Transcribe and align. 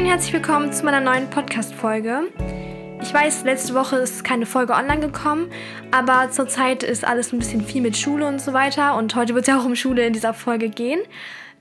Und 0.00 0.06
herzlich 0.06 0.32
willkommen 0.32 0.72
zu 0.72 0.82
meiner 0.86 1.00
neuen 1.00 1.28
Podcast-Folge. 1.28 2.32
Ich 3.02 3.12
weiß, 3.12 3.44
letzte 3.44 3.74
Woche 3.74 3.96
ist 3.96 4.24
keine 4.24 4.46
Folge 4.46 4.72
online 4.72 5.00
gekommen, 5.00 5.52
aber 5.90 6.30
zurzeit 6.30 6.82
ist 6.82 7.04
alles 7.04 7.34
ein 7.34 7.38
bisschen 7.38 7.60
viel 7.60 7.82
mit 7.82 7.98
Schule 7.98 8.26
und 8.26 8.40
so 8.40 8.54
weiter 8.54 8.96
und 8.96 9.14
heute 9.14 9.34
wird 9.34 9.42
es 9.42 9.48
ja 9.48 9.60
auch 9.60 9.66
um 9.66 9.76
Schule 9.76 10.06
in 10.06 10.14
dieser 10.14 10.32
Folge 10.32 10.70
gehen. 10.70 11.02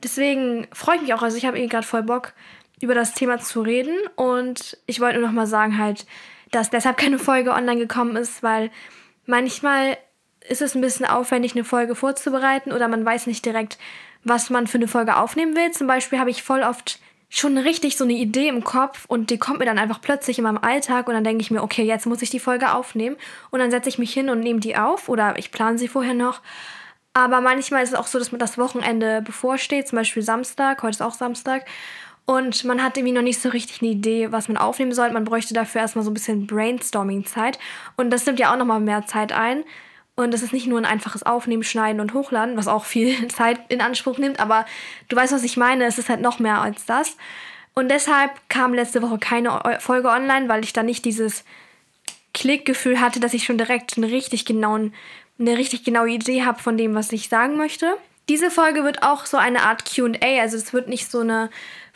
Deswegen 0.02 0.70
freue 0.72 0.96
ich 0.96 1.02
mich 1.02 1.14
auch, 1.14 1.22
also 1.22 1.36
ich 1.36 1.46
habe 1.46 1.60
eh 1.60 1.68
gerade 1.68 1.86
voll 1.86 2.02
Bock, 2.02 2.32
über 2.80 2.96
das 2.96 3.14
Thema 3.14 3.40
zu 3.40 3.62
reden 3.62 3.98
und 4.16 4.78
ich 4.86 5.02
wollte 5.02 5.20
nur 5.20 5.28
noch 5.28 5.36
mal 5.36 5.46
sagen 5.46 5.78
halt, 5.78 6.06
dass 6.52 6.70
deshalb 6.70 6.96
keine 6.96 7.20
Folge 7.20 7.52
online 7.52 7.82
gekommen 7.82 8.16
ist, 8.16 8.42
weil 8.42 8.72
manchmal 9.26 9.98
ist 10.48 10.62
es 10.62 10.76
ein 10.76 10.82
bisschen 10.82 11.06
aufwendig, 11.06 11.56
eine 11.56 11.66
Folge 11.66 11.94
vorzubereiten 11.94 12.72
oder 12.72 12.88
man 12.88 13.04
weiß 13.04 13.28
nicht 13.28 13.46
direkt, 13.46 13.78
was 14.24 14.50
man 14.50 14.66
für 14.66 14.78
eine 14.78 14.88
Folge 14.88 15.18
aufnehmen 15.18 15.58
will. 15.58 15.72
Zum 15.72 15.88
Beispiel 15.88 16.20
habe 16.20 16.30
ich 16.30 16.42
voll 16.42 16.64
oft 16.64 17.02
schon 17.30 17.58
richtig 17.58 17.96
so 17.96 18.04
eine 18.04 18.14
Idee 18.14 18.48
im 18.48 18.64
Kopf 18.64 19.06
und 19.08 19.30
die 19.30 19.38
kommt 19.38 19.60
mir 19.60 19.66
dann 19.66 19.78
einfach 19.78 20.02
plötzlich 20.02 20.40
in 20.40 20.44
meinem 20.44 20.58
Alltag 20.58 21.08
und 21.08 21.14
dann 21.14 21.24
denke 21.24 21.42
ich 21.42 21.52
mir, 21.52 21.62
okay, 21.62 21.84
jetzt 21.84 22.08
muss 22.08 22.24
ich 22.24 22.32
die 22.32 22.40
Folge 22.40 22.74
aufnehmen 22.74 23.18
und 23.52 23.60
dann 23.60 23.70
setze 23.70 23.90
ich 23.90 24.00
mich 24.00 24.12
hin 24.12 24.30
und 24.30 24.40
nehme 24.40 24.60
die 24.60 24.76
auf 24.76 25.10
oder 25.10 25.38
ich 25.38 25.52
plane 25.52 25.78
sie 25.78 25.88
vorher 25.88 26.16
noch. 26.16 26.42
Aber 27.14 27.42
manchmal 27.42 27.84
ist 27.84 27.90
es 27.90 27.96
auch 27.96 28.08
so, 28.08 28.18
dass 28.18 28.32
mir 28.32 28.38
das 28.40 28.58
Wochenende 28.58 29.22
bevorsteht, 29.22 29.88
zum 29.88 29.98
Beispiel 29.98 30.24
Samstag, 30.24 30.82
heute 30.82 30.92
ist 30.92 31.02
auch 31.02 31.14
Samstag. 31.14 31.66
Und 32.26 32.64
man 32.64 32.84
hat 32.84 32.96
irgendwie 32.96 33.14
noch 33.14 33.24
nicht 33.24 33.42
so 33.42 33.50
richtig 33.50 33.82
eine 33.82 33.90
Idee, 33.90 34.32
was 34.32 34.48
man 34.48 34.58
aufnehmen 34.58 34.92
soll. 34.92 35.10
Man 35.10 35.24
bräuchte 35.24 35.56
dafür 35.56 35.82
erstmal 35.82 36.06
so 36.06 36.12
ein 36.12 36.14
bisschen 36.14 36.46
Brainstorming-Zeit. 36.46 37.58
Und 37.98 38.12
das 38.12 38.28
nimmt 38.28 38.40
ja 38.40 38.54
auch 38.54 38.58
nochmal 38.58 38.80
mehr 38.80 39.08
Zeit 39.08 39.32
ein. 39.32 39.64
Und 40.20 40.34
es 40.34 40.42
ist 40.42 40.52
nicht 40.52 40.68
nur 40.68 40.78
ein 40.78 40.86
einfaches 40.86 41.24
Aufnehmen, 41.24 41.64
Schneiden 41.64 42.02
und 42.02 42.14
Hochladen, 42.14 42.58
was 42.58 42.68
auch 42.68 42.84
viel 42.84 43.28
Zeit 43.30 43.58
in 43.70 43.80
Anspruch 43.80 44.18
nimmt, 44.18 44.42
aber 44.42 44.66
du 45.08 45.16
weißt, 45.16 45.32
was 45.32 45.46
ich 45.46 45.56
meine, 45.56 45.86
es 45.86 45.98
ist 45.98 46.10
halt 46.10 46.20
noch 46.20 46.40
mehr 46.40 46.60
als 46.60 46.86
das. 46.86 47.16
Und 47.74 47.90
deshalb 47.90 48.32
kam 48.50 48.74
letzte 48.74 49.02
Woche 49.02 49.18
keine 49.18 49.62
Folge 49.80 50.10
online, 50.10 50.50
weil 50.50 50.66
ich 50.66 50.74
da 50.74 50.84
nicht 50.84 51.06
dieses 51.06 51.46
Klickgefühl 52.34 53.00
hatte, 53.00 53.22
dass 53.22 53.34
ich 53.34 53.46
schon 53.46 53.58
direkt 53.58 53.96
einen 53.96 54.10
richtig 54.10 54.44
genauen, 54.44 54.94
eine 55.40 55.58
richtig 55.58 55.86
genaue 55.86 56.10
Idee 56.10 56.44
habe 56.44 56.62
von 56.62 56.76
dem, 56.76 56.96
was 56.96 57.14
ich 57.14 57.30
sagen 57.30 57.56
möchte. 57.56 57.96
Diese 58.28 58.52
Folge 58.52 58.84
wird 58.84 59.04
auch 59.04 59.26
so 59.26 59.38
eine 59.38 59.62
Art 59.62 59.86
QA, 59.86 60.42
also 60.42 60.58
es 60.58 60.74
wird 60.74 60.90
nicht 60.90 61.10
so 61.10 61.20
eine 61.20 61.50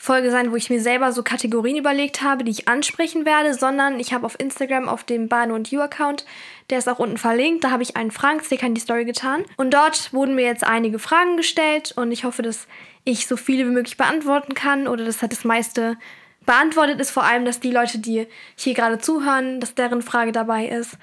Folge 0.04 0.32
sein, 0.32 0.52
wo 0.52 0.58
ich 0.58 0.70
mir 0.70 0.82
selber 0.82 1.14
so 1.14 1.24
Kategorien 1.24 1.78
überlegt 1.78 2.22
habe, 2.22 2.44
die 2.44 2.52
ich 2.52 2.68
ansprechen 2.68 3.26
werde, 3.26 3.54
sondern 3.54 4.02
ich 4.02 4.14
habe 4.14 4.26
auf 4.26 4.38
Instagram 4.38 4.90
auf 4.90 5.06
dem 5.06 5.30
Bano 5.30 5.56
und 5.56 5.72
You 5.72 5.80
Account, 5.80 6.26
der 6.70 6.80
ist 6.80 6.90
auch 6.90 7.00
unten 7.00 7.18
verlinkt, 7.18 7.64
da 7.64 7.72
habe 7.72 7.84
ich 7.84 7.96
einen 7.96 8.12
Fragensticker 8.12 8.68
in 8.68 8.76
die 8.76 8.82
Story 8.82 9.06
getan. 9.06 9.46
Und 9.56 9.74
dort 9.74 10.12
wurden 10.12 10.36
mir 10.36 10.44
jetzt 10.44 10.66
einige 10.66 11.00
Fragen 11.00 11.38
gestellt 11.38 11.94
und 11.96 12.12
ich 12.12 12.26
hoffe, 12.26 12.42
dass 12.42 12.68
ich 13.06 13.28
so 13.28 13.38
viele 13.38 13.66
wie 13.66 13.72
möglich 13.72 13.96
beantworten 13.96 14.54
kann 14.56 14.90
oder 14.90 15.06
dass 15.06 15.22
halt 15.22 15.32
das 15.32 15.46
meiste 15.46 15.96
beantwortet 16.46 17.00
ist, 17.00 17.12
vor 17.12 17.24
allem, 17.24 17.46
dass 17.46 17.62
die 17.62 17.72
Leute, 17.72 17.98
die 18.00 18.28
hier 18.58 18.74
gerade 18.74 19.00
zuhören, 19.00 19.62
dass 19.62 19.74
deren 19.74 20.02
Frage 20.02 20.34
dabei 20.34 20.66
ist. 20.66 20.98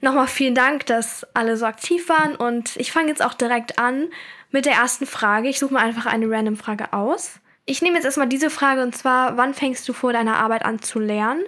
Nochmal 0.00 0.26
vielen 0.26 0.56
Dank, 0.56 0.86
dass 0.86 1.24
alle 1.34 1.56
so 1.56 1.66
aktiv 1.66 2.08
waren 2.08 2.34
und 2.34 2.74
ich 2.78 2.90
fange 2.90 3.10
jetzt 3.10 3.24
auch 3.24 3.34
direkt 3.34 3.78
an 3.78 4.08
mit 4.50 4.64
der 4.64 4.72
ersten 4.72 5.06
Frage. 5.06 5.48
Ich 5.48 5.60
suche 5.60 5.74
mir 5.74 5.80
einfach 5.80 6.06
eine 6.06 6.28
random 6.28 6.56
Frage 6.56 6.92
aus. 6.92 7.38
Ich 7.66 7.80
nehme 7.80 7.96
jetzt 7.96 8.04
erstmal 8.04 8.28
diese 8.28 8.50
Frage 8.50 8.82
und 8.82 8.96
zwar, 8.96 9.36
wann 9.36 9.54
fängst 9.54 9.88
du 9.88 9.92
vor 9.92 10.12
deiner 10.12 10.36
Arbeit 10.36 10.64
an 10.64 10.82
zu 10.82 10.98
lernen? 10.98 11.42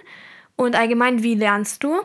Und 0.55 0.75
allgemein, 0.75 1.21
wie 1.21 1.35
lernst 1.35 1.83
du? 1.83 2.01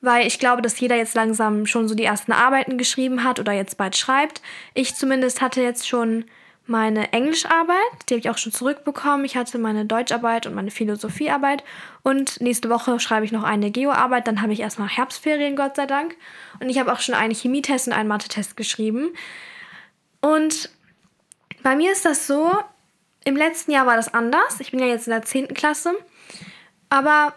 Weil 0.00 0.26
ich 0.26 0.38
glaube, 0.38 0.62
dass 0.62 0.78
jeder 0.78 0.94
jetzt 0.94 1.14
langsam 1.14 1.66
schon 1.66 1.88
so 1.88 1.96
die 1.96 2.04
ersten 2.04 2.30
Arbeiten 2.30 2.78
geschrieben 2.78 3.24
hat 3.24 3.40
oder 3.40 3.52
jetzt 3.52 3.76
bald 3.76 3.96
schreibt. 3.96 4.40
Ich 4.74 4.94
zumindest 4.94 5.40
hatte 5.40 5.60
jetzt 5.60 5.88
schon 5.88 6.26
meine 6.68 7.12
Englischarbeit, 7.12 7.76
die 8.08 8.14
habe 8.14 8.20
ich 8.20 8.30
auch 8.30 8.38
schon 8.38 8.52
zurückbekommen. 8.52 9.24
Ich 9.24 9.36
hatte 9.36 9.58
meine 9.58 9.86
Deutscharbeit 9.86 10.46
und 10.46 10.54
meine 10.54 10.70
Philosophiearbeit. 10.70 11.64
Und 12.02 12.40
nächste 12.40 12.68
Woche 12.68 13.00
schreibe 13.00 13.24
ich 13.24 13.32
noch 13.32 13.42
eine 13.42 13.70
Geoarbeit. 13.70 14.26
Dann 14.26 14.42
habe 14.42 14.52
ich 14.52 14.60
erstmal 14.60 14.88
Herbstferien, 14.88 15.56
Gott 15.56 15.76
sei 15.76 15.86
Dank. 15.86 16.14
Und 16.60 16.68
ich 16.68 16.78
habe 16.78 16.92
auch 16.92 17.00
schon 17.00 17.14
einen 17.14 17.34
Chemietest 17.34 17.88
und 17.88 17.94
einen 17.94 18.08
Mathe-Test 18.08 18.56
geschrieben. 18.56 19.14
Und 20.20 20.70
bei 21.62 21.74
mir 21.74 21.90
ist 21.90 22.04
das 22.04 22.26
so, 22.26 22.52
im 23.28 23.36
letzten 23.36 23.72
Jahr 23.72 23.84
war 23.84 23.96
das 23.96 24.14
anders. 24.14 24.58
Ich 24.58 24.70
bin 24.70 24.80
ja 24.80 24.86
jetzt 24.86 25.06
in 25.06 25.12
der 25.12 25.22
10. 25.22 25.48
Klasse. 25.48 25.92
Aber 26.88 27.34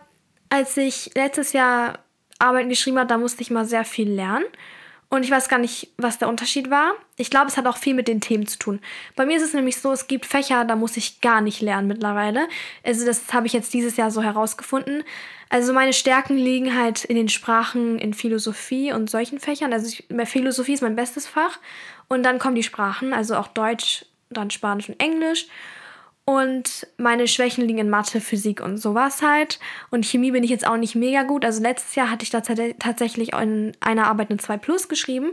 als 0.50 0.78
ich 0.78 1.12
letztes 1.16 1.52
Jahr 1.52 2.00
Arbeiten 2.40 2.70
geschrieben 2.70 2.98
habe, 2.98 3.10
da 3.10 3.18
musste 3.18 3.42
ich 3.42 3.52
mal 3.52 3.66
sehr 3.66 3.84
viel 3.84 4.10
lernen. 4.10 4.46
Und 5.10 5.26
ich 5.26 5.32
weiß 5.32 5.50
gar 5.50 5.60
nicht, 5.60 5.90
was 5.98 6.18
der 6.18 6.30
Unterschied 6.30 6.70
war. 6.70 6.94
Ich 7.18 7.30
glaube, 7.30 7.48
es 7.48 7.58
hat 7.58 7.68
auch 7.68 7.76
viel 7.76 7.94
mit 7.94 8.08
den 8.08 8.22
Themen 8.22 8.48
zu 8.48 8.58
tun. 8.58 8.80
Bei 9.18 9.26
mir 9.26 9.36
ist 9.36 9.44
es 9.44 9.54
nämlich 9.54 9.82
so, 9.82 9.92
es 9.92 10.08
gibt 10.08 10.26
Fächer, 10.26 10.64
da 10.64 10.78
muss 10.78 10.96
ich 10.96 11.20
gar 11.20 11.42
nicht 11.42 11.60
lernen 11.60 11.90
mittlerweile. 11.90 12.48
Also 12.86 13.06
das 13.06 13.34
habe 13.34 13.48
ich 13.48 13.52
jetzt 13.52 13.74
dieses 13.74 13.98
Jahr 13.98 14.12
so 14.12 14.24
herausgefunden. 14.24 15.04
Also 15.50 15.74
meine 15.74 15.92
Stärken 15.92 16.38
liegen 16.38 16.74
halt 16.74 17.04
in 17.04 17.18
den 17.18 17.28
Sprachen, 17.28 18.00
in 18.00 18.14
Philosophie 18.14 18.94
und 18.94 19.10
solchen 19.10 19.42
Fächern. 19.42 19.74
Also 19.74 19.88
ich, 19.88 20.06
Philosophie 20.30 20.74
ist 20.74 20.84
mein 20.84 20.96
bestes 20.96 21.28
Fach. 21.28 21.60
Und 22.08 22.24
dann 22.24 22.40
kommen 22.40 22.56
die 22.56 22.64
Sprachen, 22.64 23.12
also 23.14 23.36
auch 23.36 23.48
Deutsch, 23.48 24.06
dann 24.30 24.50
Spanisch 24.52 24.88
und 24.88 25.02
Englisch. 25.02 25.48
Und 26.24 26.88
meine 26.98 27.28
Schwächen 27.28 27.66
liegen 27.66 27.80
in 27.80 27.90
Mathe, 27.90 28.22
Physik 28.22 28.62
und 28.62 28.78
sowas 28.78 29.22
halt. 29.24 29.60
Und 29.90 30.06
Chemie 30.06 30.32
bin 30.32 30.44
ich 30.44 30.52
jetzt 30.52 30.68
auch 30.68 30.78
nicht 30.78 30.96
mega 30.96 31.24
gut. 31.24 31.44
Also 31.44 31.62
letztes 31.64 31.96
Jahr 31.96 32.12
hatte 32.12 32.24
ich 32.24 32.30
da 32.30 32.42
tatsächlich 32.42 33.34
in 33.34 33.72
einer 33.80 34.08
Arbeit 34.08 34.30
eine 34.30 34.38
2 34.38 34.58
Plus 34.58 34.88
geschrieben. 34.88 35.32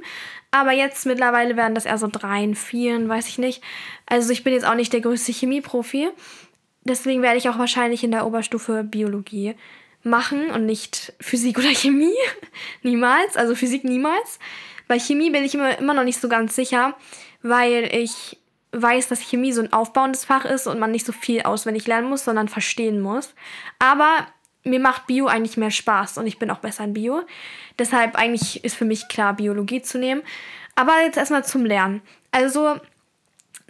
Aber 0.51 0.73
jetzt 0.73 1.05
mittlerweile 1.05 1.57
werden 1.57 1.75
das 1.75 1.85
eher 1.85 1.99
so 1.99 2.09
3, 2.11 2.55
4, 2.55 3.07
weiß 3.07 3.29
ich 3.29 3.39
nicht. 3.39 3.63
Also 4.07 4.33
ich 4.33 4.45
bin 4.45 4.55
jetzt 4.55 4.67
auch 4.67 4.75
nicht 4.75 4.93
der 4.93 5.03
größte 5.03 5.31
Chemieprofi. 5.31 6.09
Deswegen 6.85 7.21
werde 7.21 7.37
ich 7.37 7.51
auch 7.51 7.59
wahrscheinlich 7.59 8.03
in 8.03 8.11
der 8.11 8.27
Oberstufe 8.27 8.83
Biologie 8.83 9.55
machen 10.03 10.51
und 10.51 10.65
nicht 10.65 11.13
Physik 11.21 11.59
oder 11.59 11.75
Chemie. 11.75 12.17
niemals. 12.83 13.37
Also 13.37 13.55
Physik 13.55 13.85
niemals. 13.85 14.39
Bei 14.87 14.99
Chemie 14.99 15.31
bin 15.31 15.45
ich 15.45 15.55
immer, 15.55 15.79
immer 15.79 15.93
noch 15.93 16.05
nicht 16.05 16.21
so 16.21 16.29
ganz 16.29 16.57
sicher, 16.57 16.97
weil 17.43 17.95
ich 17.95 18.39
weiß, 18.73 19.09
dass 19.09 19.21
Chemie 19.21 19.53
so 19.53 19.63
ein 19.63 19.73
aufbauendes 19.73 20.25
Fach 20.25 20.45
ist 20.45 20.67
und 20.67 20.79
man 20.79 20.91
nicht 20.91 21.07
so 21.07 21.13
viel 21.13 21.43
auswendig 21.43 21.87
lernen 21.87 22.09
muss, 22.09 22.25
sondern 22.25 22.49
verstehen 22.49 23.01
muss. 23.01 23.35
Aber 23.79 24.27
mir 24.65 24.81
macht 24.81 25.07
Bio 25.07 25.27
eigentlich 25.27 25.57
mehr 25.57 25.71
Spaß 25.71 26.19
und 26.19 26.27
ich 26.27 26.39
bin 26.39 26.51
auch 26.51 26.59
besser 26.59 26.85
in 26.85 26.93
Bio. 26.93 27.23
Deshalb 27.79 28.17
eigentlich 28.17 28.65
ist 28.65 28.77
für 28.77 28.85
mich 28.85 29.09
klar, 29.09 29.35
Biologie 29.35 29.83
zu 29.83 29.99
nehmen. 29.99 30.23
Aber 30.75 31.01
jetzt 31.03 31.17
erstmal 31.17 31.45
zum 31.45 31.65
Lernen. 31.65 32.03
Also 32.31 32.79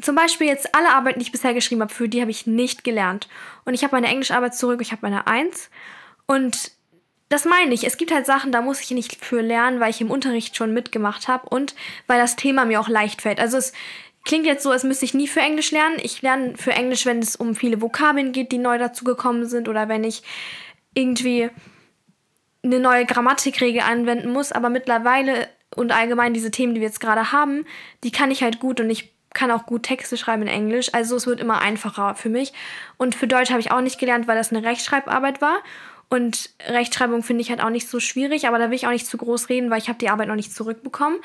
zum 0.00 0.14
Beispiel 0.14 0.46
jetzt 0.46 0.74
alle 0.74 0.90
Arbeiten, 0.90 1.18
die 1.18 1.26
ich 1.26 1.32
bisher 1.32 1.54
geschrieben 1.54 1.80
habe, 1.82 1.94
für 1.94 2.08
die 2.08 2.20
habe 2.20 2.30
ich 2.30 2.46
nicht 2.46 2.84
gelernt. 2.84 3.28
Und 3.64 3.74
ich 3.74 3.82
habe 3.82 3.96
meine 3.96 4.08
Englischarbeit 4.08 4.54
zurück, 4.54 4.80
ich 4.80 4.92
habe 4.92 5.02
meine 5.02 5.26
Eins. 5.26 5.70
Und 6.26 6.72
das 7.28 7.44
meine 7.44 7.74
ich. 7.74 7.84
Es 7.84 7.96
gibt 7.96 8.12
halt 8.12 8.26
Sachen, 8.26 8.52
da 8.52 8.62
muss 8.62 8.80
ich 8.80 8.90
nicht 8.90 9.24
für 9.24 9.42
lernen, 9.42 9.80
weil 9.80 9.90
ich 9.90 10.00
im 10.00 10.10
Unterricht 10.10 10.56
schon 10.56 10.72
mitgemacht 10.72 11.28
habe 11.28 11.48
und 11.48 11.74
weil 12.06 12.18
das 12.18 12.36
Thema 12.36 12.64
mir 12.64 12.80
auch 12.80 12.88
leicht 12.88 13.22
fällt. 13.22 13.40
Also 13.40 13.58
es 13.58 13.72
klingt 14.28 14.46
jetzt 14.46 14.62
so, 14.62 14.70
als 14.70 14.84
müsste 14.84 15.06
ich 15.06 15.14
nie 15.14 15.26
für 15.26 15.40
Englisch 15.40 15.72
lernen. 15.72 15.96
Ich 16.02 16.22
lerne 16.22 16.56
für 16.56 16.72
Englisch, 16.72 17.06
wenn 17.06 17.18
es 17.18 17.34
um 17.34 17.56
viele 17.56 17.80
Vokabeln 17.80 18.32
geht, 18.32 18.52
die 18.52 18.58
neu 18.58 18.78
dazugekommen 18.78 19.46
sind 19.46 19.68
oder 19.68 19.88
wenn 19.88 20.04
ich 20.04 20.22
irgendwie 20.94 21.48
eine 22.62 22.78
neue 22.78 23.06
Grammatikregel 23.06 23.80
anwenden 23.80 24.30
muss. 24.30 24.52
Aber 24.52 24.68
mittlerweile 24.68 25.48
und 25.74 25.92
allgemein 25.92 26.34
diese 26.34 26.50
Themen, 26.50 26.74
die 26.74 26.80
wir 26.80 26.88
jetzt 26.88 27.00
gerade 27.00 27.32
haben, 27.32 27.64
die 28.04 28.10
kann 28.10 28.30
ich 28.30 28.42
halt 28.42 28.60
gut 28.60 28.80
und 28.80 28.90
ich 28.90 29.12
kann 29.32 29.50
auch 29.50 29.64
gut 29.64 29.84
Texte 29.84 30.18
schreiben 30.18 30.42
in 30.42 30.48
Englisch. 30.48 30.92
Also 30.92 31.16
es 31.16 31.26
wird 31.26 31.40
immer 31.40 31.62
einfacher 31.62 32.14
für 32.14 32.28
mich. 32.28 32.52
Und 32.98 33.14
für 33.14 33.28
Deutsch 33.28 33.50
habe 33.50 33.60
ich 33.60 33.70
auch 33.70 33.80
nicht 33.80 33.98
gelernt, 33.98 34.28
weil 34.28 34.36
das 34.36 34.52
eine 34.52 34.62
Rechtschreibarbeit 34.62 35.40
war. 35.40 35.58
Und 36.10 36.50
Rechtschreibung 36.66 37.22
finde 37.22 37.42
ich 37.42 37.50
halt 37.50 37.62
auch 37.62 37.70
nicht 37.70 37.88
so 37.88 37.98
schwierig, 37.98 38.46
aber 38.46 38.58
da 38.58 38.68
will 38.68 38.76
ich 38.76 38.86
auch 38.86 38.92
nicht 38.92 39.06
zu 39.06 39.16
groß 39.16 39.48
reden, 39.48 39.70
weil 39.70 39.78
ich 39.78 39.88
habe 39.88 39.98
die 39.98 40.10
Arbeit 40.10 40.28
noch 40.28 40.34
nicht 40.34 40.54
zurückbekommen. 40.54 41.18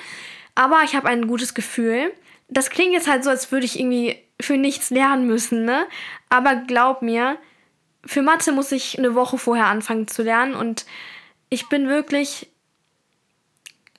Aber 0.56 0.81
ich 0.86 0.96
habe 0.96 1.09
ein 1.09 1.28
gutes 1.28 1.53
Gefühl 1.53 2.13
das 2.48 2.70
klingt 2.70 2.94
jetzt 2.94 3.09
halt 3.09 3.24
so, 3.24 3.30
als 3.30 3.52
würde 3.52 3.66
ich 3.66 3.80
irgendwie 3.80 4.18
für 4.40 4.58
nichts 4.58 4.90
lernen 4.90 5.28
müssen, 5.28 5.66
ne? 5.66 5.86
Aber 6.30 6.56
glaub 6.56 7.01
mir, 7.01 7.38
für 8.06 8.22
Mathe 8.22 8.51
muss 8.51 8.72
ich 8.72 8.98
eine 8.98 9.16
Woche 9.16 9.38
vorher 9.38 9.68
anfangen 9.68 10.07
zu 10.07 10.24
lernen 10.24 10.54
und 10.56 10.86
ich 11.50 11.69
bin 11.69 11.88
wirklich. 11.88 12.50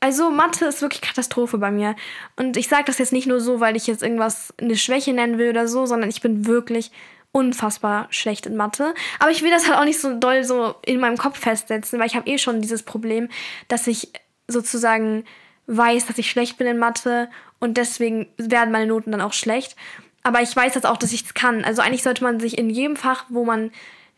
Also 0.01 0.31
Mathe 0.31 0.67
ist 0.67 0.83
wirklich 0.83 1.01
Katastrophe 1.01 1.57
bei 1.57 1.71
mir. 1.71 1.97
Und 2.37 2.59
ich 2.59 2.69
sage 2.69 2.85
das 2.85 2.99
jetzt 2.99 3.13
nicht 3.13 3.27
nur 3.27 3.41
so, 3.41 3.61
weil 3.61 3.75
ich 3.75 3.87
jetzt 3.87 4.03
irgendwas 4.03 4.53
eine 4.61 4.77
Schwäche 4.77 5.15
nennen 5.15 5.39
will 5.39 5.49
oder 5.49 5.67
so, 5.67 5.87
sondern 5.87 6.11
ich 6.11 6.21
bin 6.21 6.47
wirklich 6.47 6.91
unfassbar 7.33 8.07
schlecht 8.11 8.45
in 8.45 8.55
Mathe. 8.55 8.95
Aber 9.19 9.31
ich 9.31 9.43
will 9.43 9.51
das 9.51 9.67
halt 9.67 9.79
auch 9.79 9.85
nicht 9.85 9.99
so 9.99 10.19
doll 10.19 10.45
so 10.45 10.75
in 10.85 11.01
meinem 11.01 11.17
Kopf 11.17 11.39
festsetzen, 11.39 11.99
weil 11.99 12.07
ich 12.07 12.17
habe 12.17 12.29
eh 12.29 12.37
schon 12.37 12.61
dieses 12.61 12.83
Problem, 12.83 13.31
dass 13.69 13.87
ich 13.87 14.13
sozusagen 14.47 15.25
weiß, 15.67 16.07
dass 16.07 16.19
ich 16.19 16.31
schlecht 16.31 16.59
bin 16.59 16.67
in 16.67 16.79
Mathe 16.79 17.31
und 17.65 17.77
deswegen 17.77 18.29
werden 18.37 18.73
meine 18.73 18.87
Noten 18.87 19.11
dann 19.11 19.21
auch 19.21 19.33
schlecht. 19.33 19.77
Aber 20.23 20.41
ich 20.41 20.55
weiß 20.55 20.75
jetzt 20.75 20.87
auch, 20.87 20.97
dass 20.97 21.13
ich 21.13 21.25
es 21.25 21.35
kann. 21.35 21.65
Also 21.65 21.83
eigentlich 21.83 22.03
sollte 22.03 22.23
man 22.23 22.41
sich 22.41 22.57
in 22.57 22.71
jedem 22.71 22.97
Fach, 22.97 23.25
wo 23.29 23.45
man 23.45 23.73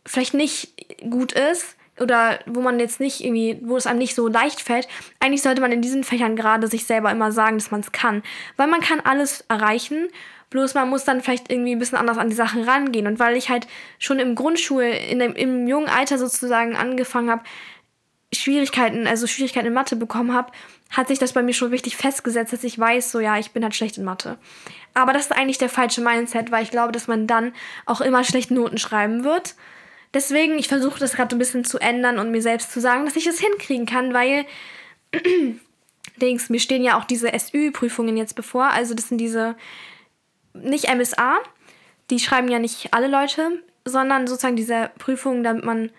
vielleicht 0.05 0.35
nicht 0.35 0.73
gut 1.11 1.33
ist 1.33 1.77
oder 1.99 2.39
wo 2.47 2.61
man 2.61 2.79
jetzt 2.79 3.01
nicht 3.01 3.25
irgendwie, 3.25 3.59
wo 3.63 3.77
es 3.77 3.87
einem 3.87 3.99
nicht 3.99 4.15
so 4.15 4.29
leicht 4.29 4.61
fällt, 4.61 4.87
eigentlich 5.19 5.43
sollte 5.43 5.63
man 5.63 5.73
in 5.73 5.83
diesen 5.83 6.05
Fächern 6.05 6.37
gerade 6.37 6.69
sich 6.69 6.85
selber 6.85 7.11
immer 7.11 7.33
sagen, 7.33 7.57
dass 7.57 7.71
man 7.71 7.81
es 7.81 7.93
kann. 7.93 8.23
Weil 8.57 8.69
man 8.69 8.81
kann 8.81 9.01
alles 9.01 9.45
erreichen 9.49 10.09
Bloß 10.51 10.75
man 10.75 10.89
muss 10.89 11.05
dann 11.05 11.23
vielleicht 11.23 11.51
irgendwie 11.51 11.73
ein 11.73 11.79
bisschen 11.79 11.99
anders 11.99 12.19
an 12.19 12.31
die 12.31 12.37
Sachen 12.37 12.63
rangehen. 12.63 13.07
Und 13.07 13.19
weil 13.19 13.37
ich 13.37 13.49
halt 13.49 13.67
schon 13.99 14.19
im 14.19 14.35
Grundschul, 14.35 14.85
in 14.85 15.19
dem, 15.19 15.35
im 15.35 15.67
jungen 15.67 15.89
Alter 15.89 16.19
sozusagen 16.19 16.77
angefangen 16.77 17.31
habe, 17.31 17.43
Schwierigkeiten, 18.33 19.07
also 19.07 19.27
Schwierigkeiten 19.27 19.67
in 19.67 19.73
Mathe 19.73 19.97
bekommen 19.97 20.33
habe, 20.33 20.53
hat 20.91 21.09
sich 21.09 21.19
das 21.19 21.33
bei 21.33 21.43
mir 21.43 21.53
schon 21.53 21.71
richtig 21.71 21.97
festgesetzt, 21.97 22.53
dass 22.53 22.65
ich 22.65 22.79
weiß, 22.79 23.11
so 23.11 23.21
ja, 23.21 23.39
ich 23.39 23.51
bin 23.51 23.63
halt 23.63 23.75
schlecht 23.75 23.99
in 23.99 24.05
Mathe. 24.05 24.39
Aber 24.95 25.13
das 25.13 25.27
ist 25.27 25.33
eigentlich 25.33 25.59
der 25.59 25.69
falsche 25.69 26.01
Mindset, 26.01 26.51
weil 26.51 26.63
ich 26.63 26.71
glaube, 26.71 26.93
dass 26.93 27.09
man 27.09 27.27
dann 27.27 27.53
auch 27.85 28.01
immer 28.01 28.25
schlechte 28.25 28.55
Noten 28.55 28.79
schreiben 28.79 29.25
wird. 29.25 29.57
Deswegen, 30.15 30.59
ich 30.59 30.69
versuche 30.69 30.99
das 31.01 31.15
gerade 31.15 31.35
ein 31.35 31.39
bisschen 31.39 31.65
zu 31.65 31.79
ändern 31.79 32.19
und 32.19 32.31
mir 32.31 32.41
selbst 32.41 32.73
zu 32.73 32.81
sagen, 32.81 33.05
dass 33.05 33.17
ich 33.17 33.27
es 33.27 33.41
hinkriegen 33.41 33.87
kann, 33.87 34.15
weil 34.15 34.47
Dings, 36.21 36.49
mir 36.49 36.61
stehen 36.61 36.83
ja 36.83 36.99
auch 36.99 37.05
diese 37.05 37.31
SÜ-Prüfungen 37.37 38.17
jetzt 38.17 38.35
bevor. 38.35 38.71
Also 38.71 38.95
das 38.95 39.09
sind 39.09 39.19
diese, 39.19 39.57
nicht 40.55 40.89
MSA, 40.95 41.37
die 42.11 42.21
schreiben 42.21 42.49
ja 42.49 42.59
nicht 42.59 42.95
alle 42.95 43.09
Leute, 43.09 43.63
sondern 43.85 44.27
sozusagen 44.27 44.57
diese 44.57 44.91
Prüfungen, 44.99 45.43
damit 45.43 45.65
man 45.65 45.91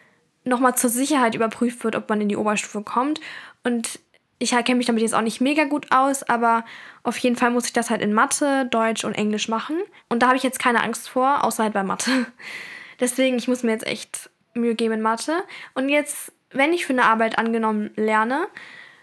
nochmal 0.43 0.75
zur 0.75 0.89
Sicherheit 0.89 1.35
überprüft 1.35 1.83
wird, 1.83 1.95
ob 1.95 2.09
man 2.09 2.21
in 2.21 2.29
die 2.29 2.37
Oberstufe 2.37 2.81
kommt. 2.81 3.19
Und 3.63 3.99
ich 4.39 4.51
kenne 4.51 4.75
mich 4.75 4.85
damit 4.85 5.01
jetzt 5.01 5.15
auch 5.15 5.21
nicht 5.21 5.41
mega 5.41 5.63
gut 5.63 5.87
aus, 5.91 6.23
aber 6.23 6.63
auf 7.03 7.17
jeden 7.17 7.35
Fall 7.35 7.51
muss 7.51 7.65
ich 7.65 7.73
das 7.73 7.89
halt 7.89 8.01
in 8.01 8.13
Mathe, 8.13 8.67
Deutsch 8.69 9.03
und 9.03 9.13
Englisch 9.13 9.47
machen. 9.47 9.77
Und 10.09 10.21
da 10.21 10.27
habe 10.27 10.37
ich 10.37 10.43
jetzt 10.43 10.59
keine 10.59 10.83
Angst 10.83 11.09
vor, 11.09 11.43
außer 11.43 11.63
halt 11.63 11.73
bei 11.73 11.83
Mathe. 11.83 12.27
Deswegen, 12.99 13.37
ich 13.37 13.47
muss 13.47 13.63
mir 13.63 13.71
jetzt 13.71 13.87
echt 13.87 14.29
Mühe 14.53 14.75
geben 14.75 14.95
in 14.95 15.01
Mathe. 15.01 15.43
Und 15.73 15.89
jetzt, 15.89 16.31
wenn 16.51 16.73
ich 16.73 16.85
für 16.85 16.93
eine 16.93 17.05
Arbeit 17.05 17.39
angenommen 17.39 17.91
lerne, 17.95 18.47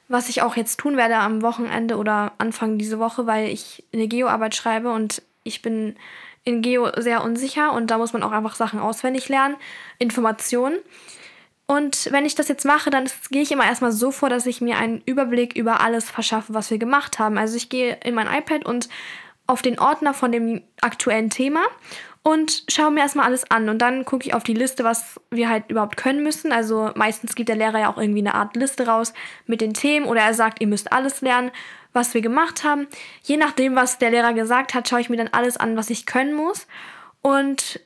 was 0.09 0.29
ich 0.29 0.43
auch 0.43 0.57
jetzt 0.57 0.79
tun 0.79 0.97
werde 0.97 1.17
am 1.17 1.43
Wochenende 1.43 1.97
oder 1.97 2.33
Anfang 2.39 2.79
diese 2.79 2.99
Woche, 2.99 3.27
weil 3.27 3.49
ich 3.49 3.85
eine 3.93 4.07
Geo-Arbeit 4.07 4.55
schreibe 4.55 4.93
und 4.93 5.23
ich 5.43 5.63
bin 5.63 5.97
in 6.45 6.61
Geo 6.63 6.91
sehr 7.01 7.25
unsicher 7.25 7.73
und 7.73 7.91
da 7.91 7.99
muss 7.99 8.13
man 8.13 8.23
auch 8.23 8.33
einfach 8.33 8.55
Sachen 8.55 8.79
auswendig 8.79 9.29
lernen, 9.29 9.57
Informationen. 9.99 10.77
Und 11.67 12.13
wenn 12.13 12.27
ich 12.27 12.35
das 12.35 12.49
jetzt 12.49 12.65
mache, 12.65 12.91
dann 12.91 13.09
gehe 13.31 13.43
ich 13.43 13.53
immer 13.53 13.65
erstmal 13.65 13.93
so 13.93 14.11
vor, 14.11 14.29
dass 14.29 14.47
ich 14.47 14.61
mir 14.61 14.77
einen 14.77 15.03
Überblick 15.07 15.57
über 15.57 15.81
alles 15.81 16.11
verschaffe, 16.11 16.53
was 16.53 16.71
wir 16.71 16.79
gemacht 16.79 17.19
haben. 17.19 17.39
Also 17.39 17.57
ich 17.57 17.71
gehe 17.71 17.99
in 18.05 18.15
mein 18.15 18.27
iPad 18.27 18.67
und 18.67 18.89
auf 19.47 19.63
den 19.63 19.79
Ordner 19.79 20.15
von 20.15 20.33
dem 20.33 20.63
aktuellen 20.81 21.31
Thema 21.31 21.61
und 22.23 22.65
schaue 22.69 22.91
mir 22.91 23.01
erstmal 23.01 23.27
alles 23.27 23.51
an. 23.51 23.69
Und 23.69 23.79
dann 23.79 24.05
gucke 24.05 24.27
ich 24.27 24.35
auf 24.35 24.43
die 24.43 24.55
Liste, 24.55 24.85
was 24.85 25.21
wir 25.31 25.49
halt 25.49 25.71
überhaupt 25.71 25.97
können 25.97 26.23
müssen. 26.23 26.53
Also 26.53 26.91
meistens 26.95 27.35
gibt 27.35 27.51
der 27.51 27.57
Lehrer 27.57 27.81
ja 27.81 27.93
auch 27.93 27.99
irgendwie 27.99 28.21
eine 28.21 28.35
Art 28.35 28.57
Liste 28.57 28.87
raus 28.87 29.13
mit 29.47 29.61
den 29.61 29.75
Themen 29.75 30.07
oder 30.07 30.23
er 30.23 30.35
sagt, 30.35 30.61
ihr 30.61 30.67
müsst 30.67 30.93
alles 30.93 31.21
lernen, 31.21 31.51
was 31.93 32.15
wir 32.15 32.23
gemacht 32.23 32.65
haben. 32.65 32.89
Je 33.23 33.37
nachdem, 33.37 33.77
was 33.77 33.99
der 33.99 34.11
Lehrer 34.11 34.33
gesagt 34.33 34.75
hat, 34.75 34.89
schaue 34.89 35.01
ich 35.01 35.11
mir 35.11 35.19
dann 35.19 35.29
alles 35.29 35.57
an, 35.59 35.77
was 35.77 35.91
ich 35.91 36.07
können 36.07 36.35
muss. 36.35 36.67
Und 37.21 37.81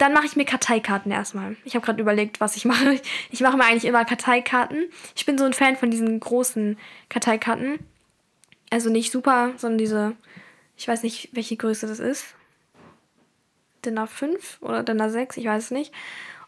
dann 0.00 0.12
mache 0.12 0.26
ich 0.26 0.36
mir 0.36 0.44
Karteikarten 0.44 1.12
erstmal. 1.12 1.56
Ich 1.64 1.74
habe 1.74 1.84
gerade 1.84 2.00
überlegt, 2.00 2.40
was 2.40 2.56
ich 2.56 2.64
mache. 2.64 3.00
Ich 3.30 3.40
mache 3.40 3.56
mir 3.56 3.64
eigentlich 3.64 3.84
immer 3.84 4.04
Karteikarten. 4.04 4.84
Ich 5.14 5.26
bin 5.26 5.38
so 5.38 5.44
ein 5.44 5.52
Fan 5.52 5.76
von 5.76 5.90
diesen 5.90 6.18
großen 6.20 6.78
Karteikarten. 7.08 7.78
Also 8.70 8.90
nicht 8.90 9.12
super, 9.12 9.52
sondern 9.56 9.78
diese, 9.78 10.16
ich 10.76 10.88
weiß 10.88 11.02
nicht, 11.02 11.30
welche 11.32 11.56
Größe 11.56 11.86
das 11.86 12.00
ist. 12.00 12.34
Dinner 13.84 14.06
5 14.06 14.58
oder 14.62 14.82
Dinner 14.82 15.10
6, 15.10 15.36
ich 15.36 15.46
weiß 15.46 15.64
es 15.64 15.70
nicht. 15.70 15.92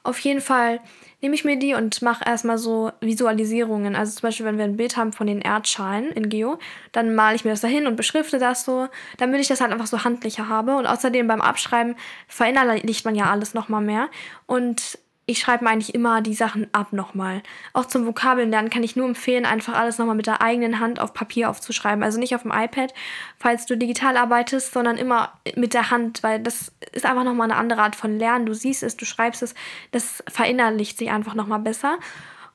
Auf 0.07 0.21
jeden 0.21 0.41
Fall 0.41 0.81
nehme 1.21 1.35
ich 1.35 1.45
mir 1.45 1.59
die 1.59 1.75
und 1.75 2.01
mache 2.01 2.25
erstmal 2.25 2.59
so 2.59 2.93
Visualisierungen. 3.01 3.97
Also 3.97 4.13
zum 4.13 4.23
Beispiel, 4.23 4.47
wenn 4.47 4.57
wir 4.57 4.65
ein 4.65 4.77
Bild 4.77 4.97
haben 4.97 5.13
von 5.13 5.27
den 5.27 5.41
Erdschalen 5.41 6.13
in 6.13 6.29
Geo, 6.29 6.59
dann 6.93 7.15
male 7.17 7.35
ich 7.35 7.45
mir 7.45 7.51
das 7.51 7.63
dahin 7.63 7.89
und 7.89 7.97
beschrifte 7.97 8.39
das 8.39 8.65
so, 8.65 8.87
damit 9.19 9.41
ich 9.41 9.49
das 9.49 9.61
halt 9.61 9.73
einfach 9.73 9.89
so 9.89 10.05
handlicher 10.05 10.49
habe. 10.49 10.77
Und 10.77 10.87
außerdem 10.87 11.27
beim 11.27 11.41
Abschreiben 11.41 11.97
verinnerlicht 12.29 13.05
man 13.05 13.17
ja 13.17 13.31
alles 13.31 13.53
nochmal 13.53 13.83
mehr. 13.83 14.09
Und 14.47 14.99
ich 15.29 15.41
schreibe 15.41 15.65
mir 15.65 15.71
eigentlich 15.71 15.93
immer 15.93 16.23
die 16.23 16.35
Sachen 16.35 16.73
ab 16.73 16.93
nochmal. 16.93 17.43
Auch 17.73 17.87
zum 17.87 18.07
Vokabeln 18.07 18.51
lernen 18.51 18.71
kann 18.71 18.85
ich 18.85 18.95
nur 18.95 19.07
empfehlen, 19.09 19.45
einfach 19.45 19.75
alles 19.75 19.99
nochmal 19.99 20.15
mit 20.15 20.29
der 20.29 20.41
eigenen 20.41 20.79
Hand 20.79 21.01
auf 21.01 21.15
Papier 21.15 21.51
aufzuschreiben. 21.51 22.05
Also 22.05 22.21
nicht 22.21 22.37
auf 22.37 22.43
dem 22.43 22.53
iPad, 22.53 22.95
falls 23.37 23.67
du 23.67 23.77
digital 23.77 24.17
arbeitest, 24.17 24.73
sondern 24.73 24.97
immer 24.97 25.33
mit 25.57 25.75
der 25.75 25.91
Hand, 25.91 26.23
weil 26.23 26.39
das 26.41 26.73
ist 26.93 27.05
einfach 27.05 27.25
nochmal 27.25 27.51
eine 27.51 27.59
andere 27.59 27.83
Art 27.83 27.97
von 27.97 28.17
Lernen. 28.17 28.47
Du 28.47 28.55
siehst 28.55 28.85
es, 28.85 28.97
du 28.97 29.05
schreibst 29.05 29.43
es, 29.43 29.57
das 29.91 30.23
verinnerlicht 30.29 30.97
sich 30.97 31.11
einfach 31.11 31.35
nochmal 31.35 31.59
besser. 31.59 31.99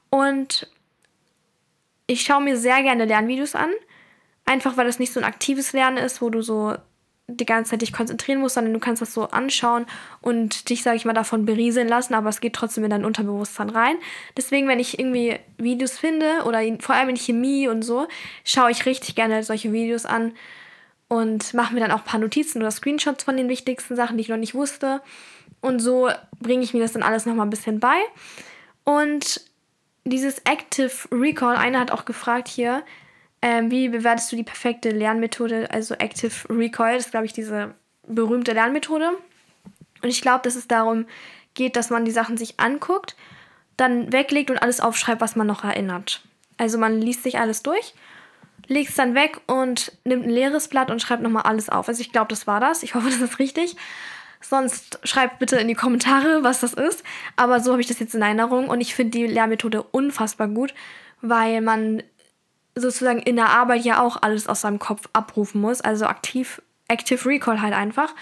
Und 0.09 0.71
ich 2.07 2.21
schaue 2.21 2.41
mir 2.41 2.55
sehr 2.55 2.81
gerne 2.83 3.03
Lernvideos 3.03 3.53
an. 3.53 3.71
Einfach 4.45 4.77
weil 4.77 4.85
das 4.85 4.97
nicht 4.97 5.11
so 5.11 5.19
ein 5.19 5.25
aktives 5.25 5.73
Lernen 5.73 5.97
ist, 5.97 6.21
wo 6.21 6.29
du 6.29 6.41
so 6.41 6.75
die 7.37 7.45
ganze 7.45 7.71
Zeit 7.71 7.81
dich 7.81 7.93
konzentrieren 7.93 8.39
musst, 8.39 8.55
sondern 8.55 8.73
du 8.73 8.79
kannst 8.79 9.01
das 9.01 9.13
so 9.13 9.29
anschauen 9.29 9.85
und 10.21 10.69
dich, 10.69 10.83
sage 10.83 10.97
ich 10.97 11.05
mal, 11.05 11.13
davon 11.13 11.45
berieseln 11.45 11.87
lassen, 11.87 12.13
aber 12.13 12.29
es 12.29 12.41
geht 12.41 12.53
trotzdem 12.53 12.83
in 12.83 12.89
dein 12.89 13.05
Unterbewusstsein 13.05 13.69
rein. 13.69 13.95
Deswegen, 14.37 14.67
wenn 14.67 14.79
ich 14.79 14.99
irgendwie 14.99 15.39
Videos 15.57 15.97
finde 15.97 16.43
oder 16.45 16.59
vor 16.79 16.95
allem 16.95 17.09
in 17.09 17.17
Chemie 17.17 17.67
und 17.67 17.83
so, 17.83 18.07
schaue 18.43 18.71
ich 18.71 18.85
richtig 18.85 19.15
gerne 19.15 19.43
solche 19.43 19.71
Videos 19.71 20.05
an 20.05 20.33
und 21.07 21.53
mache 21.53 21.73
mir 21.73 21.81
dann 21.81 21.91
auch 21.91 21.99
ein 21.99 22.05
paar 22.05 22.19
Notizen 22.19 22.59
oder 22.59 22.71
Screenshots 22.71 23.23
von 23.23 23.35
den 23.35 23.49
wichtigsten 23.49 23.95
Sachen, 23.95 24.17
die 24.17 24.21
ich 24.21 24.29
noch 24.29 24.37
nicht 24.37 24.55
wusste. 24.55 25.01
Und 25.59 25.79
so 25.79 26.09
bringe 26.39 26.63
ich 26.63 26.73
mir 26.73 26.79
das 26.79 26.93
dann 26.93 27.03
alles 27.03 27.25
nochmal 27.25 27.45
ein 27.45 27.49
bisschen 27.49 27.79
bei. 27.79 27.97
Und 28.83 29.41
dieses 30.05 30.39
Active 30.39 30.91
Recall, 31.11 31.55
einer 31.55 31.79
hat 31.79 31.91
auch 31.91 32.05
gefragt 32.05 32.47
hier, 32.47 32.83
ähm, 33.41 33.71
wie 33.71 33.89
bewertest 33.89 34.31
du 34.31 34.35
die 34.35 34.43
perfekte 34.43 34.91
Lernmethode, 34.91 35.69
also 35.71 35.95
Active 35.95 36.49
Recall? 36.49 36.95
Das 36.95 37.05
ist, 37.05 37.11
glaube 37.11 37.25
ich, 37.25 37.33
diese 37.33 37.73
berühmte 38.07 38.53
Lernmethode. 38.53 39.09
Und 40.01 40.09
ich 40.09 40.21
glaube, 40.21 40.43
dass 40.43 40.55
es 40.55 40.67
darum 40.67 41.05
geht, 41.53 41.75
dass 41.75 41.89
man 41.89 42.05
die 42.05 42.11
Sachen 42.11 42.37
sich 42.37 42.59
anguckt, 42.59 43.15
dann 43.77 44.11
weglegt 44.11 44.51
und 44.51 44.57
alles 44.57 44.79
aufschreibt, 44.79 45.21
was 45.21 45.35
man 45.35 45.47
noch 45.47 45.63
erinnert. 45.63 46.21
Also 46.57 46.77
man 46.77 47.01
liest 47.01 47.23
sich 47.23 47.39
alles 47.39 47.63
durch, 47.63 47.93
legt 48.67 48.89
es 48.91 48.95
dann 48.95 49.15
weg 49.15 49.41
und 49.47 49.91
nimmt 50.03 50.25
ein 50.25 50.29
leeres 50.29 50.67
Blatt 50.67 50.91
und 50.91 51.01
schreibt 51.01 51.23
nochmal 51.23 51.43
alles 51.43 51.69
auf. 51.69 51.87
Also 51.87 52.01
ich 52.01 52.11
glaube, 52.11 52.29
das 52.29 52.47
war 52.47 52.59
das. 52.59 52.83
Ich 52.83 52.95
hoffe, 52.95 53.05
das 53.09 53.21
ist 53.21 53.39
richtig. 53.39 53.75
Sonst 54.39 54.99
schreibt 55.03 55.39
bitte 55.39 55.57
in 55.57 55.67
die 55.67 55.75
Kommentare, 55.75 56.43
was 56.43 56.59
das 56.59 56.73
ist. 56.73 57.03
Aber 57.35 57.59
so 57.59 57.71
habe 57.71 57.81
ich 57.81 57.87
das 57.87 57.99
jetzt 57.99 58.15
in 58.15 58.21
Erinnerung 58.21 58.69
und 58.69 58.81
ich 58.81 58.95
finde 58.95 59.17
die 59.17 59.27
Lernmethode 59.27 59.83
unfassbar 59.83 60.47
gut, 60.47 60.73
weil 61.21 61.61
man 61.61 62.01
sozusagen 62.75 63.19
in 63.19 63.35
der 63.35 63.49
Arbeit 63.49 63.83
ja 63.83 64.01
auch 64.01 64.21
alles 64.21 64.47
aus 64.47 64.61
seinem 64.61 64.79
Kopf 64.79 65.07
abrufen 65.13 65.61
muss, 65.61 65.81
also 65.81 66.05
aktiv, 66.05 66.61
Active 66.87 67.25
Recall 67.25 67.61
halt 67.61 67.73
einfach. 67.73 68.13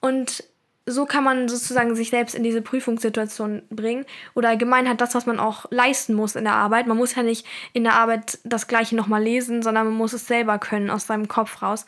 Und 0.00 0.44
so 0.88 1.04
kann 1.04 1.24
man 1.24 1.48
sozusagen 1.48 1.96
sich 1.96 2.10
selbst 2.10 2.36
in 2.36 2.44
diese 2.44 2.62
Prüfungssituation 2.62 3.62
bringen 3.70 4.06
oder 4.34 4.50
allgemein 4.50 4.88
halt 4.88 5.00
das, 5.00 5.16
was 5.16 5.26
man 5.26 5.40
auch 5.40 5.66
leisten 5.70 6.14
muss 6.14 6.36
in 6.36 6.44
der 6.44 6.54
Arbeit. 6.54 6.86
Man 6.86 6.96
muss 6.96 7.16
ja 7.16 7.24
nicht 7.24 7.44
in 7.72 7.82
der 7.82 7.94
Arbeit 7.94 8.38
das 8.44 8.68
Gleiche 8.68 8.94
nochmal 8.94 9.22
lesen, 9.22 9.62
sondern 9.62 9.86
man 9.86 9.96
muss 9.96 10.12
es 10.12 10.28
selber 10.28 10.58
können 10.58 10.90
aus 10.90 11.08
seinem 11.08 11.26
Kopf 11.26 11.60
raus. 11.60 11.86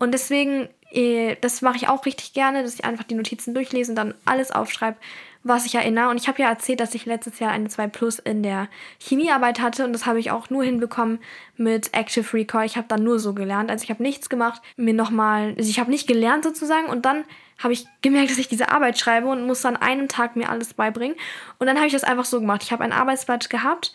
Und 0.00 0.12
deswegen, 0.12 0.68
eh, 0.90 1.36
das 1.40 1.62
mache 1.62 1.76
ich 1.76 1.88
auch 1.88 2.04
richtig 2.06 2.32
gerne, 2.32 2.64
dass 2.64 2.74
ich 2.74 2.84
einfach 2.84 3.04
die 3.04 3.14
Notizen 3.14 3.54
durchlese 3.54 3.92
und 3.92 3.96
dann 3.96 4.14
alles 4.24 4.50
aufschreibe, 4.50 4.96
was 5.42 5.64
ich 5.66 5.74
erinnere. 5.74 6.10
Und 6.10 6.20
ich 6.20 6.28
habe 6.28 6.42
ja 6.42 6.48
erzählt, 6.48 6.80
dass 6.80 6.94
ich 6.94 7.06
letztes 7.06 7.38
Jahr 7.38 7.50
eine 7.50 7.68
2 7.68 7.88
Plus 7.88 8.18
in 8.18 8.42
der 8.42 8.68
Chemiearbeit 8.98 9.60
hatte 9.60 9.84
und 9.84 9.92
das 9.92 10.06
habe 10.06 10.20
ich 10.20 10.30
auch 10.30 10.50
nur 10.50 10.64
hinbekommen 10.64 11.18
mit 11.56 11.94
Active 11.94 12.32
Recall. 12.34 12.66
Ich 12.66 12.76
habe 12.76 12.88
dann 12.88 13.02
nur 13.02 13.18
so 13.18 13.32
gelernt. 13.32 13.70
Also 13.70 13.84
ich 13.84 13.90
habe 13.90 14.02
nichts 14.02 14.28
gemacht, 14.28 14.60
mir 14.76 14.94
nochmal, 14.94 15.54
also 15.56 15.70
ich 15.70 15.80
habe 15.80 15.90
nicht 15.90 16.06
gelernt 16.06 16.44
sozusagen 16.44 16.88
und 16.88 17.04
dann 17.04 17.24
habe 17.58 17.72
ich 17.72 17.86
gemerkt, 18.02 18.30
dass 18.30 18.38
ich 18.38 18.48
diese 18.48 18.70
Arbeit 18.70 18.98
schreibe 18.98 19.28
und 19.28 19.46
muss 19.46 19.64
an 19.64 19.76
einem 19.76 20.08
Tag 20.08 20.36
mir 20.36 20.50
alles 20.50 20.74
beibringen. 20.74 21.16
Und 21.58 21.66
dann 21.66 21.76
habe 21.76 21.86
ich 21.86 21.92
das 21.92 22.04
einfach 22.04 22.24
so 22.26 22.40
gemacht. 22.40 22.62
Ich 22.62 22.72
habe 22.72 22.84
ein 22.84 22.92
Arbeitsblatt 22.92 23.48
gehabt 23.48 23.94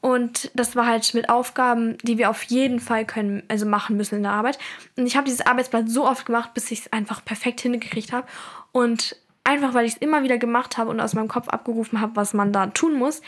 und 0.00 0.50
das 0.54 0.76
war 0.76 0.86
halt 0.86 1.14
mit 1.14 1.28
Aufgaben, 1.28 1.98
die 2.02 2.16
wir 2.16 2.30
auf 2.30 2.42
jeden 2.44 2.80
Fall 2.80 3.04
können, 3.04 3.42
also 3.48 3.66
machen 3.66 3.96
müssen 3.96 4.16
in 4.16 4.22
der 4.22 4.32
Arbeit. 4.32 4.58
Und 4.96 5.06
ich 5.06 5.16
habe 5.16 5.24
dieses 5.24 5.44
Arbeitsblatt 5.44 5.88
so 5.88 6.06
oft 6.06 6.26
gemacht, 6.26 6.54
bis 6.54 6.70
ich 6.70 6.80
es 6.80 6.92
einfach 6.92 7.24
perfekt 7.24 7.60
hingekriegt 7.60 8.12
habe. 8.12 8.26
Und 8.72 9.16
einfach 9.46 9.74
weil 9.74 9.86
ich 9.86 9.92
es 9.94 9.98
immer 9.98 10.22
wieder 10.22 10.38
gemacht 10.38 10.76
habe 10.76 10.90
und 10.90 11.00
aus 11.00 11.14
meinem 11.14 11.28
Kopf 11.28 11.48
abgerufen 11.48 12.00
habe, 12.00 12.16
was 12.16 12.34
man 12.34 12.52
da 12.52 12.66
tun 12.66 12.94
muss, 12.94 13.22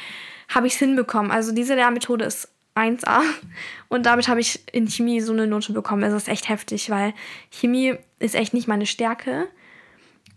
habe 0.49 0.67
ich 0.67 0.75
es 0.75 0.79
hinbekommen. 0.79 1.31
Also 1.31 1.53
diese 1.53 1.75
Lehrmethode 1.75 2.25
ist 2.25 2.49
1A 2.75 3.23
und 3.89 4.07
damit 4.07 4.29
habe 4.29 4.41
ich 4.41 4.63
in 4.73 4.89
Chemie 4.89 5.21
so 5.21 5.33
eine 5.33 5.47
Note 5.47 5.73
bekommen. 5.73 6.03
Es 6.03 6.15
ist 6.15 6.29
echt 6.29 6.49
heftig, 6.49 6.91
weil 6.91 7.15
Chemie 7.51 7.97
ist 8.19 8.35
echt 8.35 8.55
nicht 8.55 8.69
meine 8.69 8.87
Stärke. 8.87 9.49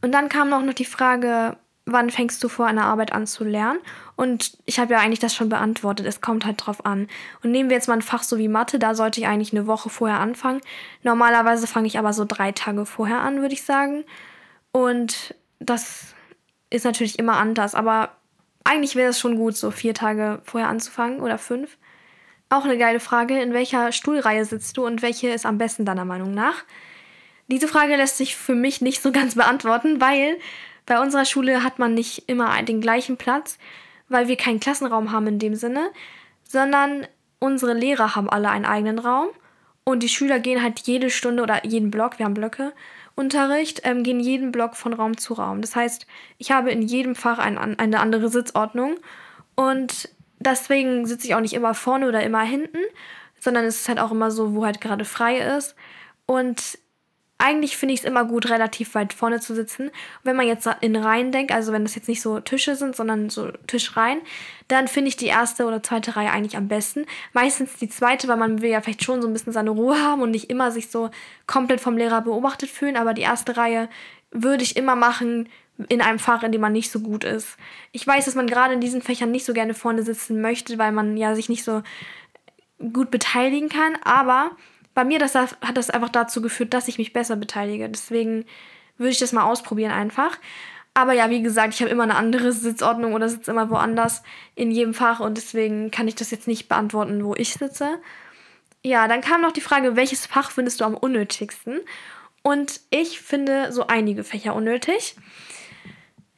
Und 0.01 0.11
dann 0.11 0.29
kam 0.29 0.49
noch 0.49 0.73
die 0.73 0.85
Frage, 0.85 1.57
wann 1.85 2.09
fängst 2.09 2.43
du 2.43 2.49
vor, 2.49 2.65
eine 2.65 2.85
Arbeit 2.85 3.13
an 3.13 3.27
zu 3.27 3.43
lernen? 3.43 3.79
Und 4.15 4.57
ich 4.65 4.79
habe 4.79 4.93
ja 4.93 4.99
eigentlich 4.99 5.19
das 5.19 5.35
schon 5.35 5.49
beantwortet. 5.49 6.05
Es 6.05 6.21
kommt 6.21 6.45
halt 6.45 6.65
drauf 6.65 6.85
an. 6.85 7.07
Und 7.43 7.51
nehmen 7.51 7.69
wir 7.69 7.77
jetzt 7.77 7.87
mal 7.87 7.95
ein 7.95 8.01
Fach 8.01 8.23
so 8.23 8.37
wie 8.37 8.47
Mathe, 8.47 8.79
da 8.79 8.95
sollte 8.95 9.19
ich 9.19 9.27
eigentlich 9.27 9.53
eine 9.53 9.67
Woche 9.67 9.89
vorher 9.89 10.19
anfangen. 10.19 10.61
Normalerweise 11.03 11.67
fange 11.67 11.87
ich 11.87 11.99
aber 11.99 12.13
so 12.13 12.25
drei 12.25 12.51
Tage 12.51 12.85
vorher 12.85 13.21
an, 13.21 13.41
würde 13.41 13.53
ich 13.53 13.63
sagen. 13.63 14.03
Und 14.71 15.35
das 15.61 16.13
ist 16.69 16.85
natürlich 16.85 17.19
immer 17.19 17.37
anders, 17.37 17.75
aber 17.75 18.09
eigentlich 18.63 18.95
wäre 18.95 19.09
es 19.09 19.19
schon 19.19 19.37
gut, 19.37 19.55
so 19.55 19.71
vier 19.71 19.93
Tage 19.93 20.41
vorher 20.43 20.69
anzufangen 20.69 21.21
oder 21.21 21.37
fünf. 21.37 21.77
Auch 22.49 22.65
eine 22.65 22.77
geile 22.77 22.99
Frage, 22.99 23.39
in 23.41 23.53
welcher 23.53 23.91
Stuhlreihe 23.91 24.43
sitzt 24.45 24.77
du 24.77 24.85
und 24.85 25.01
welche 25.01 25.29
ist 25.29 25.45
am 25.45 25.57
besten 25.57 25.85
deiner 25.85 26.05
Meinung 26.05 26.33
nach? 26.33 26.63
Diese 27.47 27.67
Frage 27.67 27.95
lässt 27.95 28.17
sich 28.17 28.35
für 28.35 28.55
mich 28.55 28.81
nicht 28.81 29.01
so 29.01 29.11
ganz 29.11 29.35
beantworten, 29.35 30.01
weil 30.01 30.37
bei 30.85 30.99
unserer 30.99 31.25
Schule 31.25 31.63
hat 31.63 31.79
man 31.79 31.93
nicht 31.93 32.27
immer 32.27 32.61
den 32.63 32.81
gleichen 32.81 33.17
Platz, 33.17 33.57
weil 34.09 34.27
wir 34.27 34.35
keinen 34.35 34.59
Klassenraum 34.59 35.11
haben 35.11 35.27
in 35.27 35.39
dem 35.39 35.55
Sinne, 35.55 35.91
sondern 36.43 37.07
unsere 37.39 37.73
Lehrer 37.73 38.15
haben 38.15 38.29
alle 38.29 38.49
einen 38.49 38.65
eigenen 38.65 38.99
Raum 38.99 39.29
und 39.83 40.03
die 40.03 40.09
Schüler 40.09 40.39
gehen 40.39 40.61
halt 40.61 40.79
jede 40.81 41.09
Stunde 41.09 41.43
oder 41.43 41.65
jeden 41.65 41.91
Block, 41.91 42.19
wir 42.19 42.25
haben 42.25 42.33
Blöcke, 42.33 42.73
Unterricht, 43.21 43.81
ähm, 43.83 44.03
gehen 44.03 44.19
jeden 44.19 44.51
Block 44.51 44.75
von 44.75 44.93
Raum 44.93 45.17
zu 45.17 45.35
Raum. 45.35 45.61
Das 45.61 45.75
heißt, 45.75 46.05
ich 46.37 46.51
habe 46.51 46.71
in 46.71 46.81
jedem 46.81 47.15
Fach 47.15 47.39
ein, 47.39 47.57
eine 47.57 47.99
andere 47.99 48.27
Sitzordnung 48.29 48.97
und 49.55 50.09
deswegen 50.39 51.05
sitze 51.05 51.27
ich 51.27 51.35
auch 51.35 51.39
nicht 51.39 51.53
immer 51.53 51.73
vorne 51.73 52.07
oder 52.07 52.23
immer 52.23 52.41
hinten, 52.41 52.79
sondern 53.39 53.65
es 53.65 53.81
ist 53.81 53.89
halt 53.89 53.99
auch 53.99 54.11
immer 54.11 54.31
so, 54.31 54.53
wo 54.55 54.65
halt 54.65 54.81
gerade 54.81 55.05
frei 55.05 55.37
ist. 55.37 55.75
Und 56.25 56.77
eigentlich 57.41 57.77
finde 57.77 57.93
ich 57.93 58.01
es 58.01 58.05
immer 58.05 58.25
gut, 58.25 58.49
relativ 58.49 58.95
weit 58.95 59.13
vorne 59.13 59.39
zu 59.39 59.55
sitzen. 59.55 59.87
Und 59.87 59.93
wenn 60.23 60.35
man 60.35 60.47
jetzt 60.47 60.69
in 60.81 60.95
Reihen 60.95 61.31
denkt, 61.31 61.51
also 61.51 61.71
wenn 61.73 61.83
das 61.83 61.95
jetzt 61.95 62.07
nicht 62.07 62.21
so 62.21 62.39
Tische 62.39 62.75
sind, 62.75 62.95
sondern 62.95 63.29
so 63.29 63.51
Tischreihen, 63.67 64.21
dann 64.67 64.87
finde 64.87 65.09
ich 65.09 65.17
die 65.17 65.27
erste 65.27 65.65
oder 65.65 65.83
zweite 65.83 66.15
Reihe 66.15 66.31
eigentlich 66.31 66.57
am 66.57 66.67
besten. 66.67 67.05
Meistens 67.33 67.77
die 67.77 67.89
zweite, 67.89 68.27
weil 68.27 68.37
man 68.37 68.61
will 68.61 68.69
ja 68.69 68.81
vielleicht 68.81 69.03
schon 69.03 69.21
so 69.21 69.27
ein 69.27 69.33
bisschen 69.33 69.53
seine 69.53 69.71
Ruhe 69.71 70.01
haben 70.01 70.21
und 70.21 70.31
nicht 70.31 70.49
immer 70.49 70.71
sich 70.71 70.89
so 70.89 71.09
komplett 71.47 71.81
vom 71.81 71.97
Lehrer 71.97 72.21
beobachtet 72.21 72.69
fühlen. 72.69 72.95
Aber 72.95 73.13
die 73.13 73.23
erste 73.23 73.57
Reihe 73.57 73.89
würde 74.31 74.63
ich 74.63 74.77
immer 74.77 74.95
machen 74.95 75.49
in 75.89 76.01
einem 76.01 76.19
Fach, 76.19 76.43
in 76.43 76.51
dem 76.51 76.61
man 76.61 76.73
nicht 76.73 76.91
so 76.91 76.99
gut 76.99 77.23
ist. 77.23 77.57
Ich 77.91 78.05
weiß, 78.05 78.25
dass 78.25 78.35
man 78.35 78.47
gerade 78.47 78.73
in 78.73 78.81
diesen 78.81 79.01
Fächern 79.01 79.31
nicht 79.31 79.45
so 79.45 79.53
gerne 79.53 79.73
vorne 79.73 80.03
sitzen 80.03 80.41
möchte, 80.41 80.77
weil 80.77 80.91
man 80.91 81.17
ja 81.17 81.35
sich 81.35 81.49
nicht 81.49 81.63
so 81.63 81.81
gut 82.93 83.11
beteiligen 83.11 83.69
kann, 83.69 83.97
aber 84.03 84.51
bei 84.93 85.03
mir 85.03 85.19
das, 85.19 85.35
hat 85.35 85.75
das 85.75 85.89
einfach 85.89 86.09
dazu 86.09 86.41
geführt, 86.41 86.73
dass 86.73 86.87
ich 86.87 86.97
mich 86.97 87.13
besser 87.13 87.35
beteilige. 87.35 87.89
Deswegen 87.89 88.45
würde 88.97 89.11
ich 89.11 89.19
das 89.19 89.33
mal 89.33 89.43
ausprobieren 89.43 89.91
einfach. 89.91 90.37
Aber 90.93 91.13
ja, 91.13 91.29
wie 91.29 91.41
gesagt, 91.41 91.73
ich 91.73 91.81
habe 91.81 91.91
immer 91.91 92.03
eine 92.03 92.15
andere 92.15 92.51
Sitzordnung 92.51 93.13
oder 93.13 93.29
sitze 93.29 93.51
immer 93.51 93.69
woanders 93.69 94.23
in 94.55 94.71
jedem 94.71 94.93
Fach 94.93 95.19
und 95.19 95.37
deswegen 95.37 95.91
kann 95.91 96.07
ich 96.07 96.15
das 96.15 96.31
jetzt 96.31 96.47
nicht 96.47 96.67
beantworten, 96.67 97.23
wo 97.23 97.35
ich 97.35 97.53
sitze. 97.53 97.99
Ja, 98.83 99.07
dann 99.07 99.21
kam 99.21 99.41
noch 99.41 99.51
die 99.51 99.61
Frage, 99.61 99.95
welches 99.95 100.25
Fach 100.25 100.51
findest 100.51 100.81
du 100.81 100.85
am 100.85 100.97
unnötigsten? 100.97 101.81
Und 102.41 102.81
ich 102.89 103.21
finde 103.21 103.71
so 103.71 103.85
einige 103.87 104.23
Fächer 104.23 104.55
unnötig. 104.55 105.15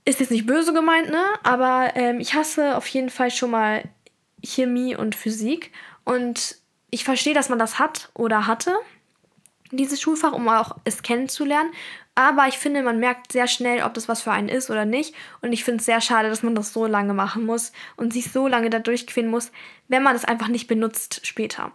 Ist 0.06 0.20
jetzt 0.20 0.32
nicht 0.32 0.46
böse 0.46 0.74
gemeint, 0.74 1.10
ne? 1.10 1.24
Aber 1.44 1.92
ähm, 1.96 2.20
ich 2.20 2.34
hasse 2.34 2.76
auf 2.76 2.86
jeden 2.88 3.10
Fall 3.10 3.32
schon 3.32 3.52
mal 3.52 3.84
Chemie 4.44 4.98
und 4.98 5.16
Physik. 5.16 5.72
Und 6.04 6.58
ich 6.94 7.04
verstehe, 7.04 7.34
dass 7.34 7.50
man 7.50 7.58
das 7.58 7.80
hat 7.80 8.10
oder 8.14 8.46
hatte, 8.46 8.72
dieses 9.72 10.00
Schulfach, 10.00 10.34
um 10.34 10.48
auch 10.48 10.78
es 10.84 11.02
kennenzulernen. 11.02 11.72
Aber 12.14 12.48
ich 12.48 12.60
finde, 12.60 12.84
man 12.84 13.00
merkt 13.00 13.32
sehr 13.32 13.48
schnell, 13.48 13.82
ob 13.82 13.96
das 13.96 14.08
was 14.08 14.22
für 14.22 14.32
einen 14.32 14.48
ist 14.48 14.70
oder 14.70 14.86
nicht. 14.86 15.16
Und 15.42 15.52
ich 15.52 15.64
finde 15.64 15.80
es 15.80 15.86
sehr 15.86 16.02
schade, 16.02 16.30
dass 16.30 16.44
man 16.44 16.54
das 16.54 16.72
so 16.72 16.86
lange 16.86 17.16
machen 17.16 17.48
muss 17.48 17.72
und 17.96 18.14
sich 18.14 18.32
so 18.32 18.48
lange 18.48 18.70
da 18.70 18.78
durchqueren 18.78 19.32
muss, 19.32 19.52
wenn 19.88 20.04
man 20.04 20.16
es 20.16 20.24
einfach 20.24 20.50
nicht 20.50 20.68
benutzt 20.68 21.26
später. 21.26 21.72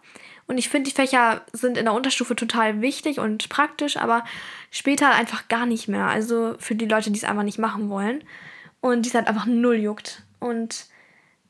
Und 0.46 0.56
ich 0.56 0.68
finde, 0.68 0.88
die 0.88 0.94
Fächer 0.94 1.42
sind 1.52 1.76
in 1.76 1.86
der 1.86 1.94
Unterstufe 1.94 2.36
total 2.36 2.80
wichtig 2.80 3.18
und 3.18 3.48
praktisch, 3.48 3.96
aber 3.96 4.24
später 4.70 5.10
einfach 5.10 5.48
gar 5.48 5.66
nicht 5.66 5.88
mehr. 5.88 6.06
Also 6.06 6.54
für 6.60 6.76
die 6.76 6.86
Leute, 6.86 7.10
die 7.10 7.18
es 7.18 7.24
einfach 7.24 7.42
nicht 7.42 7.58
machen 7.58 7.90
wollen. 7.90 8.22
Und 8.80 9.02
die 9.02 9.08
es 9.08 9.14
halt 9.16 9.26
einfach 9.26 9.46
null 9.46 9.78
juckt. 9.78 10.22
Und 10.38 10.86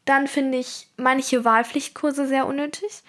dann 0.07 0.27
finde 0.27 0.57
ich 0.57 0.89
manche 0.97 1.45
Wahlpflichtkurse 1.45 2.27
sehr 2.27 2.47
unnötig. 2.47 3.03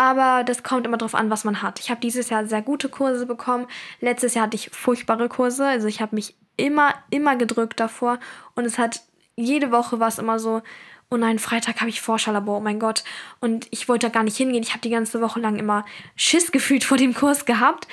Aber 0.00 0.44
das 0.44 0.62
kommt 0.62 0.86
immer 0.86 0.96
darauf 0.96 1.14
an, 1.14 1.28
was 1.28 1.44
man 1.44 1.60
hat. 1.60 1.78
Ich 1.78 1.90
habe 1.90 2.00
dieses 2.00 2.30
Jahr 2.30 2.46
sehr 2.46 2.62
gute 2.62 2.88
Kurse 2.88 3.26
bekommen. 3.26 3.66
Letztes 4.00 4.32
Jahr 4.32 4.46
hatte 4.46 4.54
ich 4.54 4.70
furchtbare 4.70 5.28
Kurse. 5.28 5.66
Also 5.66 5.88
ich 5.88 6.00
habe 6.00 6.14
mich 6.14 6.34
immer, 6.56 6.94
immer 7.10 7.36
gedrückt 7.36 7.78
davor. 7.78 8.18
Und 8.54 8.64
es 8.64 8.78
hat 8.78 9.02
jede 9.36 9.72
Woche 9.72 10.00
was 10.00 10.18
immer 10.18 10.38
so, 10.38 10.62
oh 11.10 11.18
nein, 11.18 11.38
Freitag 11.38 11.80
habe 11.80 11.90
ich 11.90 12.00
Vorschauerlabor, 12.00 12.56
oh 12.56 12.60
mein 12.62 12.80
Gott. 12.80 13.04
Und 13.40 13.68
ich 13.72 13.90
wollte 13.90 14.06
da 14.06 14.10
gar 14.10 14.22
nicht 14.22 14.38
hingehen. 14.38 14.62
Ich 14.62 14.70
habe 14.70 14.80
die 14.80 14.88
ganze 14.88 15.20
Woche 15.20 15.38
lang 15.38 15.58
immer 15.58 15.84
Schiss 16.16 16.50
gefühlt 16.52 16.82
vor 16.82 16.96
dem 16.96 17.12
Kurs 17.12 17.44
gehabt, 17.44 17.86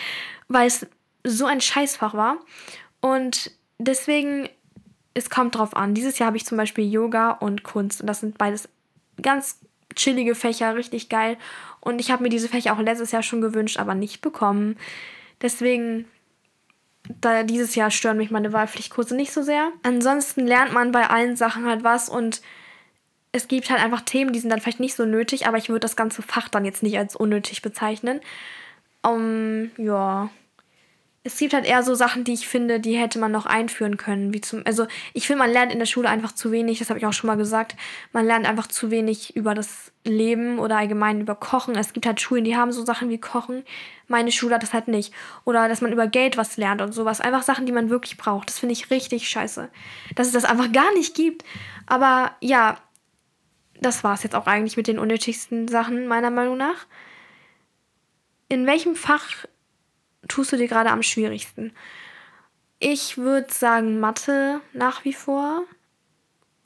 weil 0.47 0.67
es 0.67 0.87
so 1.25 1.45
ein 1.45 1.59
Scheißfach 1.59 2.13
war. 2.13 2.37
Und 3.01 3.51
deswegen, 3.79 4.47
es 5.13 5.29
kommt 5.29 5.55
drauf 5.55 5.75
an. 5.75 5.93
Dieses 5.93 6.19
Jahr 6.19 6.27
habe 6.27 6.37
ich 6.37 6.45
zum 6.45 6.57
Beispiel 6.57 6.89
Yoga 6.89 7.31
und 7.31 7.63
Kunst. 7.63 7.99
Und 7.99 8.07
das 8.07 8.21
sind 8.21 8.37
beides 8.37 8.69
ganz 9.21 9.59
chillige 9.97 10.35
Fächer, 10.35 10.75
richtig 10.75 11.09
geil. 11.09 11.37
Und 11.87 11.99
ich 11.99 12.11
habe 12.11 12.21
mir 12.21 12.29
diese 12.29 12.49
Fächer 12.49 12.73
auch 12.73 12.79
letztes 12.79 13.13
Jahr 13.13 13.23
schon 13.23 13.39
gewünscht, 13.39 13.79
aber 13.79 13.95
nicht 13.95 14.19
bekommen. 14.21 14.75
Deswegen, 15.41 16.05
da 17.21 17.43
dieses 17.43 17.75
Jahr 17.75 17.91
stören 17.91 18.17
mich 18.17 18.29
meine 18.29 18.51
Wahlpflichtkurse 18.51 19.15
nicht 19.15 19.31
so 19.31 19.41
sehr. 19.41 19.71
Ansonsten 19.83 20.45
lernt 20.45 20.73
man 20.73 20.91
bei 20.91 21.09
allen 21.09 21.37
Sachen 21.37 21.65
halt 21.65 21.85
was 21.85 22.09
und 22.09 22.41
es 23.31 23.47
gibt 23.47 23.69
halt 23.69 23.81
einfach 23.81 24.01
Themen, 24.01 24.33
die 24.33 24.39
sind 24.39 24.49
dann 24.49 24.59
vielleicht 24.59 24.81
nicht 24.81 24.95
so 24.95 25.05
nötig, 25.05 25.47
aber 25.47 25.57
ich 25.57 25.69
würde 25.69 25.79
das 25.79 25.95
ganze 25.95 26.21
Fach 26.21 26.49
dann 26.49 26.65
jetzt 26.65 26.83
nicht 26.83 26.97
als 26.97 27.15
unnötig 27.15 27.61
bezeichnen. 27.61 28.19
Um, 29.01 29.71
ja 29.77 30.29
es 31.27 31.37
gibt 31.37 31.53
halt 31.53 31.65
eher 31.65 31.83
so 31.83 31.93
Sachen, 31.93 32.23
die 32.23 32.33
ich 32.33 32.47
finde, 32.47 32.79
die 32.79 32.95
hätte 32.95 33.19
man 33.19 33.31
noch 33.31 33.45
einführen 33.45 33.97
können. 33.97 34.33
Wie 34.33 34.41
zum, 34.41 34.61
also 34.65 34.87
ich 35.13 35.27
finde, 35.27 35.39
man 35.43 35.51
lernt 35.51 35.71
in 35.71 35.79
der 35.79 35.85
Schule 35.85 36.09
einfach 36.09 36.31
zu 36.33 36.51
wenig, 36.51 36.79
das 36.79 36.89
habe 36.89 36.99
ich 36.99 37.05
auch 37.05 37.13
schon 37.13 37.27
mal 37.27 37.35
gesagt. 37.35 37.75
Man 38.13 38.25
lernt 38.25 38.47
einfach 38.47 38.67
zu 38.67 38.89
wenig 38.91 39.35
über 39.35 39.53
das 39.53 39.91
Leben 40.05 40.57
oder 40.57 40.77
allgemein 40.77 41.19
über 41.21 41.35
Kochen. 41.35 41.75
Es 41.75 41.93
gibt 41.93 42.05
halt 42.05 42.21
Schulen, 42.21 42.45
die 42.45 42.55
haben 42.55 42.71
so 42.71 42.85
Sachen 42.85 43.09
wie 43.09 43.17
Kochen. 43.17 43.63
Meine 44.07 44.31
Schule 44.31 44.55
hat 44.55 44.63
das 44.63 44.73
halt 44.73 44.87
nicht. 44.87 45.13
Oder 45.43 45.67
dass 45.67 45.81
man 45.81 45.91
über 45.91 46.07
Geld 46.07 46.37
was 46.37 46.55
lernt 46.55 46.81
und 46.81 46.93
sowas. 46.93 47.19
Einfach 47.19 47.43
Sachen, 47.43 47.65
die 47.65 47.73
man 47.73 47.89
wirklich 47.89 48.17
braucht. 48.17 48.47
Das 48.49 48.59
finde 48.59 48.73
ich 48.73 48.89
richtig 48.89 49.27
scheiße. 49.27 49.69
Dass 50.15 50.27
es 50.27 50.33
das 50.33 50.45
einfach 50.45 50.71
gar 50.71 50.93
nicht 50.93 51.13
gibt. 51.13 51.43
Aber 51.87 52.31
ja, 52.39 52.77
das 53.81 54.03
war 54.03 54.13
es 54.13 54.23
jetzt 54.23 54.35
auch 54.35 54.47
eigentlich 54.47 54.77
mit 54.77 54.87
den 54.87 54.97
unnötigsten 54.97 55.67
Sachen, 55.67 56.07
meiner 56.07 56.31
Meinung 56.31 56.57
nach. 56.57 56.85
In 58.49 58.65
welchem 58.65 58.95
Fach 58.95 59.45
tust 60.27 60.51
du 60.51 60.57
dir 60.57 60.67
gerade 60.67 60.91
am 60.91 61.03
schwierigsten? 61.03 61.73
Ich 62.79 63.17
würde 63.17 63.51
sagen 63.51 63.99
Mathe 63.99 64.61
nach 64.73 65.03
wie 65.03 65.13
vor. 65.13 65.63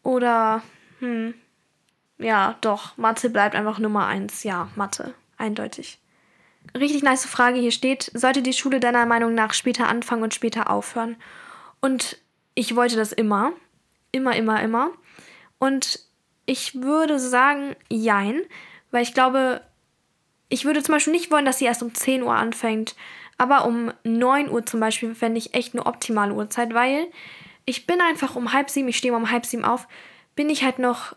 Oder, 0.03 0.61
hm, 0.99 1.33
ja, 2.17 2.57
doch, 2.61 2.97
Mathe 2.97 3.29
bleibt 3.29 3.55
einfach 3.55 3.79
Nummer 3.79 4.07
eins. 4.07 4.43
Ja, 4.43 4.69
Mathe, 4.75 5.13
eindeutig. 5.37 5.99
Richtig 6.77 7.03
nice 7.03 7.25
Frage 7.25 7.59
hier 7.59 7.71
steht, 7.71 8.11
sollte 8.13 8.41
die 8.41 8.53
Schule 8.53 8.79
deiner 8.79 9.05
Meinung 9.05 9.33
nach 9.33 9.53
später 9.53 9.87
anfangen 9.87 10.23
und 10.23 10.33
später 10.33 10.69
aufhören? 10.69 11.15
Und 11.79 12.17
ich 12.53 12.75
wollte 12.75 12.95
das 12.95 13.11
immer. 13.11 13.53
Immer, 14.11 14.35
immer, 14.35 14.61
immer. 14.61 14.91
Und 15.57 15.99
ich 16.45 16.81
würde 16.81 17.19
sagen, 17.19 17.75
jein, 17.89 18.41
weil 18.91 19.03
ich 19.03 19.13
glaube, 19.13 19.61
ich 20.49 20.65
würde 20.65 20.83
zum 20.83 20.93
Beispiel 20.93 21.13
nicht 21.13 21.31
wollen, 21.31 21.45
dass 21.45 21.59
sie 21.59 21.65
erst 21.65 21.81
um 21.81 21.93
10 21.93 22.23
Uhr 22.23 22.35
anfängt, 22.35 22.95
aber 23.41 23.65
um 23.65 23.91
9 24.03 24.51
Uhr 24.51 24.63
zum 24.67 24.79
Beispiel 24.79 25.15
fände 25.15 25.39
ich 25.39 25.55
echt 25.55 25.73
eine 25.73 25.87
optimale 25.87 26.31
Uhrzeit, 26.31 26.75
weil 26.75 27.07
ich 27.65 27.87
bin 27.87 27.99
einfach 27.99 28.35
um 28.35 28.53
halb 28.53 28.69
sieben, 28.69 28.87
ich 28.87 28.97
stehe 28.97 29.15
um 29.15 29.31
halb 29.31 29.47
sieben 29.47 29.65
auf, 29.65 29.87
bin 30.35 30.47
ich 30.47 30.63
halt 30.63 30.77
noch 30.77 31.15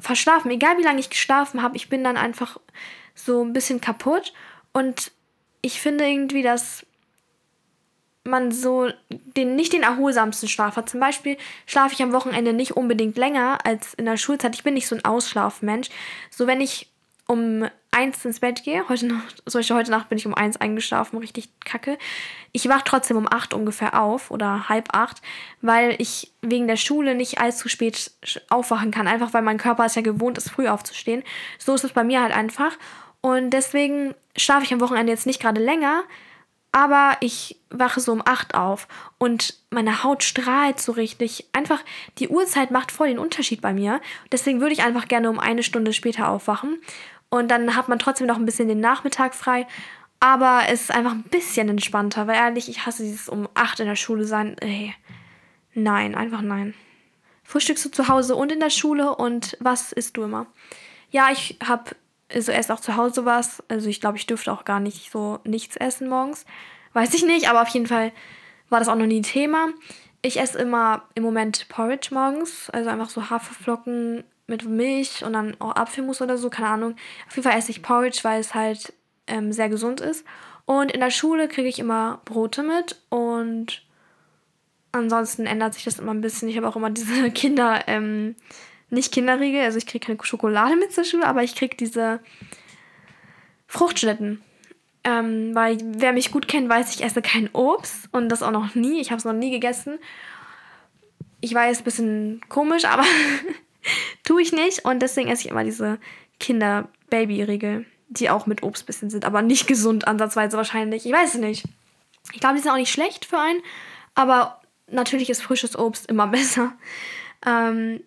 verschlafen. 0.00 0.50
Egal 0.50 0.78
wie 0.78 0.82
lange 0.82 0.98
ich 0.98 1.10
geschlafen 1.10 1.62
habe, 1.62 1.76
ich 1.76 1.88
bin 1.88 2.02
dann 2.02 2.16
einfach 2.16 2.58
so 3.14 3.44
ein 3.44 3.52
bisschen 3.52 3.80
kaputt. 3.80 4.32
Und 4.72 5.12
ich 5.62 5.80
finde 5.80 6.08
irgendwie, 6.08 6.42
dass 6.42 6.84
man 8.24 8.50
so 8.50 8.88
den, 9.08 9.54
nicht 9.54 9.74
den 9.74 9.84
erholsamsten 9.84 10.48
Schlaf 10.48 10.74
hat. 10.74 10.90
Zum 10.90 10.98
Beispiel 10.98 11.36
schlafe 11.66 11.94
ich 11.94 12.02
am 12.02 12.12
Wochenende 12.12 12.52
nicht 12.52 12.72
unbedingt 12.72 13.16
länger 13.16 13.58
als 13.64 13.94
in 13.94 14.06
der 14.06 14.16
Schulzeit. 14.16 14.56
Ich 14.56 14.64
bin 14.64 14.74
nicht 14.74 14.88
so 14.88 14.96
ein 14.96 15.04
Ausschlafmensch. 15.04 15.88
So 16.30 16.48
wenn 16.48 16.60
ich 16.60 16.90
um 17.26 17.64
eins 17.90 18.24
ins 18.24 18.40
Bett 18.40 18.64
gehe. 18.64 18.88
Heute 18.88 19.06
Nacht, 19.06 19.42
solche 19.46 19.74
heute 19.74 19.90
Nacht 19.90 20.08
bin 20.08 20.18
ich 20.18 20.26
um 20.26 20.34
eins 20.34 20.56
eingeschlafen, 20.56 21.18
richtig 21.18 21.48
kacke. 21.64 21.96
Ich 22.52 22.68
wache 22.68 22.82
trotzdem 22.84 23.16
um 23.16 23.28
acht 23.30 23.54
ungefähr 23.54 24.00
auf 24.00 24.30
oder 24.30 24.68
halb 24.68 24.88
acht, 24.92 25.22
weil 25.62 25.94
ich 25.98 26.32
wegen 26.42 26.66
der 26.66 26.76
Schule 26.76 27.14
nicht 27.14 27.38
allzu 27.38 27.68
spät 27.68 28.10
aufwachen 28.50 28.90
kann. 28.90 29.06
Einfach 29.06 29.32
weil 29.32 29.42
mein 29.42 29.58
Körper 29.58 29.84
es 29.84 29.94
ja 29.94 30.02
gewohnt 30.02 30.38
ist, 30.38 30.50
früh 30.50 30.68
aufzustehen. 30.68 31.22
So 31.58 31.74
ist 31.74 31.84
es 31.84 31.92
bei 31.92 32.04
mir 32.04 32.20
halt 32.20 32.34
einfach. 32.34 32.76
Und 33.20 33.50
deswegen 33.50 34.14
schlafe 34.36 34.64
ich 34.64 34.72
am 34.74 34.80
Wochenende 34.80 35.12
jetzt 35.12 35.26
nicht 35.26 35.40
gerade 35.40 35.62
länger, 35.62 36.02
aber 36.72 37.16
ich 37.20 37.56
wache 37.70 38.00
so 38.00 38.10
um 38.10 38.20
acht 38.24 38.56
auf 38.56 38.88
und 39.18 39.54
meine 39.70 40.02
Haut 40.02 40.24
strahlt 40.24 40.80
so 40.80 40.90
richtig. 40.90 41.46
Einfach, 41.52 41.80
die 42.18 42.28
Uhrzeit 42.28 42.72
macht 42.72 42.90
voll 42.90 43.08
den 43.08 43.20
Unterschied 43.20 43.60
bei 43.60 43.72
mir. 43.72 44.00
Deswegen 44.32 44.60
würde 44.60 44.72
ich 44.72 44.82
einfach 44.82 45.06
gerne 45.06 45.30
um 45.30 45.38
eine 45.38 45.62
Stunde 45.62 45.92
später 45.92 46.28
aufwachen. 46.28 46.82
Und 47.34 47.48
dann 47.48 47.74
hat 47.74 47.88
man 47.88 47.98
trotzdem 47.98 48.28
noch 48.28 48.36
ein 48.36 48.44
bisschen 48.44 48.68
den 48.68 48.78
Nachmittag 48.78 49.34
frei. 49.34 49.66
Aber 50.20 50.62
es 50.68 50.82
ist 50.82 50.90
einfach 50.92 51.10
ein 51.10 51.24
bisschen 51.24 51.68
entspannter, 51.68 52.28
weil 52.28 52.36
ehrlich, 52.36 52.68
ich 52.68 52.86
hasse 52.86 53.02
dieses 53.02 53.28
um 53.28 53.48
8 53.54 53.80
in 53.80 53.86
der 53.86 53.96
Schule 53.96 54.24
sein. 54.24 54.56
Ey. 54.60 54.94
Nein, 55.74 56.14
einfach 56.14 56.42
nein. 56.42 56.74
Frühstückst 57.42 57.86
du 57.86 57.90
zu 57.90 58.06
Hause 58.06 58.36
und 58.36 58.52
in 58.52 58.60
der 58.60 58.70
Schule 58.70 59.16
und 59.16 59.56
was 59.58 59.90
isst 59.90 60.16
du 60.16 60.22
immer? 60.22 60.46
Ja, 61.10 61.30
ich 61.32 61.58
habe 61.66 61.96
also 62.32 62.52
erst 62.52 62.70
auch 62.70 62.78
zu 62.78 62.96
Hause 62.96 63.24
was. 63.24 63.64
Also 63.68 63.88
ich 63.88 64.00
glaube, 64.00 64.16
ich 64.16 64.26
dürfte 64.26 64.52
auch 64.52 64.64
gar 64.64 64.78
nicht 64.78 65.10
so 65.10 65.40
nichts 65.42 65.76
essen 65.76 66.08
morgens, 66.08 66.46
weiß 66.92 67.14
ich 67.14 67.24
nicht, 67.24 67.50
aber 67.50 67.62
auf 67.62 67.68
jeden 67.68 67.88
Fall 67.88 68.12
war 68.68 68.78
das 68.78 68.88
auch 68.88 68.94
noch 68.94 69.06
nie 69.06 69.22
Thema. 69.22 69.70
Ich 70.22 70.38
esse 70.40 70.58
immer 70.58 71.02
im 71.16 71.24
Moment 71.24 71.68
Porridge 71.68 72.14
morgens, 72.14 72.70
also 72.70 72.90
einfach 72.90 73.10
so 73.10 73.28
Haferflocken 73.28 74.22
mit 74.46 74.64
Milch 74.64 75.24
und 75.24 75.32
dann 75.32 75.56
auch 75.60 75.76
Apfelmus 75.76 76.20
oder 76.20 76.36
so, 76.36 76.50
keine 76.50 76.68
Ahnung. 76.68 76.96
Auf 77.26 77.36
jeden 77.36 77.48
Fall 77.48 77.58
esse 77.58 77.70
ich 77.70 77.82
Porridge, 77.82 78.20
weil 78.22 78.40
es 78.40 78.54
halt 78.54 78.92
ähm, 79.26 79.52
sehr 79.52 79.68
gesund 79.68 80.00
ist. 80.00 80.24
Und 80.66 80.92
in 80.92 81.00
der 81.00 81.10
Schule 81.10 81.48
kriege 81.48 81.68
ich 81.68 81.78
immer 81.78 82.20
Brote 82.24 82.62
mit 82.62 83.00
und 83.10 83.82
ansonsten 84.92 85.46
ändert 85.46 85.74
sich 85.74 85.84
das 85.84 85.98
immer 85.98 86.14
ein 86.14 86.20
bisschen. 86.20 86.48
Ich 86.48 86.56
habe 86.56 86.68
auch 86.68 86.76
immer 86.76 86.90
diese 86.90 87.30
Kinder, 87.32 87.84
ähm, 87.86 88.36
nicht 88.90 89.12
Kinderriegel, 89.12 89.62
also 89.62 89.78
ich 89.78 89.86
kriege 89.86 90.06
keine 90.06 90.18
Schokolade 90.22 90.76
mit 90.76 90.92
zur 90.92 91.04
Schule, 91.04 91.26
aber 91.26 91.42
ich 91.42 91.54
kriege 91.54 91.76
diese 91.76 92.20
Fruchtschnitten. 93.66 94.42
Ähm, 95.06 95.54
weil 95.54 95.78
wer 95.82 96.14
mich 96.14 96.32
gut 96.32 96.48
kennt, 96.48 96.68
weiß, 96.70 96.94
ich 96.94 97.04
esse 97.04 97.20
kein 97.20 97.50
Obst 97.52 98.08
und 98.12 98.30
das 98.30 98.42
auch 98.42 98.52
noch 98.52 98.74
nie. 98.74 99.00
Ich 99.00 99.10
habe 99.10 99.18
es 99.18 99.26
noch 99.26 99.34
nie 99.34 99.50
gegessen. 99.50 99.98
Ich 101.42 101.52
weiß, 101.52 101.80
ein 101.80 101.84
bisschen 101.84 102.40
komisch, 102.48 102.86
aber 102.86 103.04
tue 104.24 104.42
ich 104.42 104.52
nicht. 104.52 104.84
Und 104.84 105.00
deswegen 105.00 105.28
esse 105.28 105.44
ich 105.44 105.50
immer 105.50 105.64
diese 105.64 105.98
Kinder-Baby-Riegel, 106.40 107.86
die 108.08 108.30
auch 108.30 108.46
mit 108.46 108.62
Obst 108.62 108.86
bisschen 108.86 109.10
sind, 109.10 109.24
aber 109.24 109.42
nicht 109.42 109.66
gesund 109.66 110.06
ansatzweise 110.06 110.56
wahrscheinlich. 110.56 111.06
Ich 111.06 111.12
weiß 111.12 111.34
es 111.34 111.40
nicht. 111.40 111.64
Ich 112.32 112.40
glaube, 112.40 112.56
die 112.56 112.62
sind 112.62 112.70
auch 112.70 112.76
nicht 112.76 112.92
schlecht 112.92 113.24
für 113.24 113.38
einen, 113.38 113.62
aber 114.14 114.60
natürlich 114.88 115.30
ist 115.30 115.42
frisches 115.42 115.78
Obst 115.78 116.06
immer 116.08 116.26
besser. 116.28 116.72
Ähm, 117.44 118.02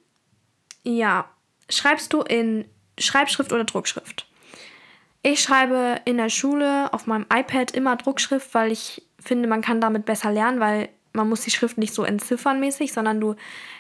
ja. 0.84 1.30
Schreibst 1.70 2.14
du 2.14 2.22
in 2.22 2.66
Schreibschrift 2.98 3.52
oder 3.52 3.66
Druckschrift? 3.66 4.26
Ich 5.22 5.42
schreibe 5.42 6.00
in 6.06 6.18
der 6.18 6.30
Schule 6.30 6.94
auf 6.94 7.08
meinem 7.08 7.26
iPad 7.34 7.72
immer 7.72 7.98
Druckschrift, 7.98 8.54
weil 8.54 8.72
ich 8.72 9.06
finde, 9.20 9.50
man 9.50 9.62
kann 9.62 9.82
damit 9.82 10.06
besser 10.06 10.32
lernen, 10.32 10.62
weil 10.62 10.88
man 11.18 11.28
muss 11.28 11.42
die 11.42 11.52
Schrift 11.52 11.78
nicht 11.78 11.94
so 11.94 12.04
entziffern 12.04 12.60
mäßig, 12.62 12.94
sondern 12.94 13.20
du 13.20 13.36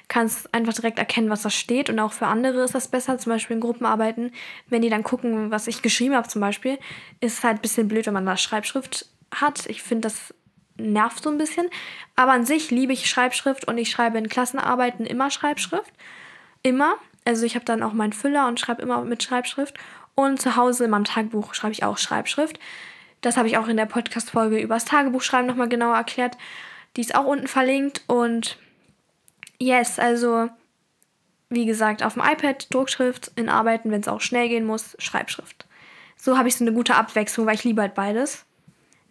kannst 0.10 0.54
einfach 0.54 0.74
direkt 0.74 1.00
erkennen, 1.00 1.30
was 1.30 1.44
da 1.44 1.50
steht. 1.50 1.90
Und 1.90 2.00
auch 2.00 2.12
für 2.12 2.28
andere 2.28 2.64
ist 2.64 2.76
das 2.76 2.90
besser, 2.90 3.18
zum 3.18 3.32
Beispiel 3.32 3.56
in 3.56 3.62
Gruppenarbeiten, 3.62 4.34
wenn 4.68 4.82
die 4.82 4.90
dann 4.90 5.04
gucken, 5.04 5.52
was 5.52 5.68
ich 5.68 5.82
geschrieben 5.82 6.16
habe 6.16 6.28
zum 6.28 6.42
Beispiel, 6.42 6.78
ist 7.22 7.40
es 7.40 7.44
halt 7.44 7.60
ein 7.60 7.62
bisschen 7.62 7.88
blöd, 7.88 8.06
wenn 8.08 8.14
man 8.14 8.26
da 8.26 8.36
Schreibschrift 8.36 9.06
hat. 9.34 9.66
Ich 9.68 9.82
finde, 9.82 10.08
das 10.08 10.34
nervt 10.78 11.24
so 11.24 11.30
ein 11.30 11.38
bisschen. 11.38 11.70
Aber 12.16 12.34
an 12.34 12.46
sich 12.46 12.72
liebe 12.72 12.94
ich 12.94 13.10
Schreibschrift 13.10 13.66
und 13.68 13.78
ich 13.78 13.90
schreibe 13.90 14.18
in 14.18 14.30
Klassenarbeiten 14.30 15.06
immer 15.06 15.32
Schreibschrift. 15.32 15.92
Immer. 16.64 16.96
Also 17.26 17.46
ich 17.46 17.56
habe 17.56 17.66
dann 17.66 17.84
auch 17.84 17.94
meinen 17.94 18.14
Füller 18.14 18.48
und 18.48 18.60
schreibe 18.60 18.82
immer 18.82 19.04
mit 19.04 19.24
Schreibschrift. 19.24 19.76
Und 20.16 20.42
zu 20.42 20.56
Hause 20.56 20.86
in 20.86 20.90
meinem 20.90 21.04
Tagebuch 21.04 21.54
schreibe 21.54 21.74
ich 21.74 21.84
auch 21.84 21.98
Schreibschrift. 21.98 22.60
Das 23.22 23.38
habe 23.38 23.48
ich 23.48 23.58
auch 23.58 23.68
in 23.68 23.78
der 23.78 23.86
Podcast-Folge 23.86 24.60
über 24.60 24.76
das 24.76 24.86
Tagebuchschreiben 24.86 25.48
nochmal 25.48 25.70
genauer 25.70 25.96
erklärt. 25.96 26.38
Die 26.98 27.02
ist 27.02 27.16
auch 27.16 27.26
unten 27.26 27.48
verlinkt. 27.48 28.02
Und 28.08 28.58
yes, 29.60 30.00
also 30.00 30.50
wie 31.50 31.66
gesagt, 31.66 32.04
auf 32.04 32.16
dem 32.16 32.24
iPad 32.24 32.74
Druckschrift, 32.74 33.32
in 33.36 33.48
Arbeiten, 33.48 33.92
wenn 33.92 34.02
es 34.02 34.08
auch 34.08 34.20
schnell 34.20 34.50
gehen 34.50 34.66
muss, 34.66 34.98
Schreibschrift. 35.00 35.66
So 36.18 36.38
habe 36.38 36.50
ich 36.50 36.56
so 36.56 36.66
eine 36.66 36.74
gute 36.74 36.96
Abwechslung, 36.96 37.46
weil 37.46 37.56
ich 37.56 37.64
liebe 37.64 37.82
halt 37.82 37.94
beides. 37.94 38.44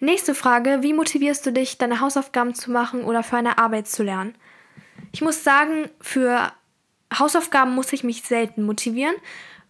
Nächste 0.01 0.35
Frage, 0.35 0.83
wie 0.83 0.93
motivierst 0.93 1.47
du 1.47 1.53
dich, 1.53 1.79
deine 1.79 2.01
Hausaufgaben 2.01 2.55
zu 2.55 2.71
machen 2.71 3.05
oder 3.05 3.23
für 3.23 3.39
eine 3.39 3.57
Arbeit 3.57 3.89
zu 3.89 4.03
lernen? 4.03 4.35
Ich 5.13 5.23
muss 5.23 5.43
sagen, 5.43 5.89
für 6.01 6.53
Hausaufgaben 7.17 7.75
muss 7.75 7.93
ich 7.95 8.05
mich 8.05 8.23
selten 8.23 8.65
motivieren, 8.65 9.15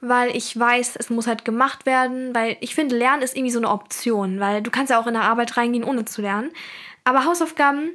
weil 0.00 0.35
ich 0.35 0.58
weiß, 0.58 0.96
es 0.96 1.11
muss 1.11 1.28
halt 1.28 1.44
gemacht 1.44 1.87
werden, 1.87 2.35
weil 2.35 2.56
ich 2.61 2.75
finde, 2.75 2.96
Lernen 2.96 3.23
ist 3.23 3.37
irgendwie 3.37 3.52
so 3.52 3.61
eine 3.61 3.70
Option, 3.70 4.40
weil 4.40 4.62
du 4.62 4.70
kannst 4.70 4.90
ja 4.90 4.99
auch 4.99 5.06
in 5.06 5.14
eine 5.14 5.25
Arbeit 5.25 5.56
reingehen, 5.56 5.85
ohne 5.85 6.04
zu 6.04 6.23
lernen. 6.23 6.50
Aber 7.04 7.25
Hausaufgaben, 7.25 7.90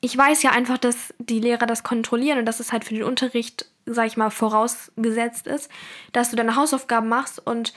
ich 0.00 0.16
weiß 0.16 0.42
ja 0.42 0.50
einfach, 0.50 0.78
dass 0.78 1.14
die 1.18 1.40
Lehrer 1.40 1.66
das 1.66 1.82
kontrollieren 1.82 2.38
und 2.38 2.46
dass 2.46 2.60
es 2.60 2.72
halt 2.72 2.84
für 2.84 2.94
den 2.94 3.02
Unterricht, 3.02 3.66
sag 3.86 4.06
ich 4.06 4.16
mal, 4.16 4.30
vorausgesetzt 4.30 5.46
ist, 5.46 5.70
dass 6.12 6.30
du 6.30 6.36
deine 6.36 6.56
Hausaufgaben 6.56 7.08
machst 7.08 7.44
und 7.44 7.74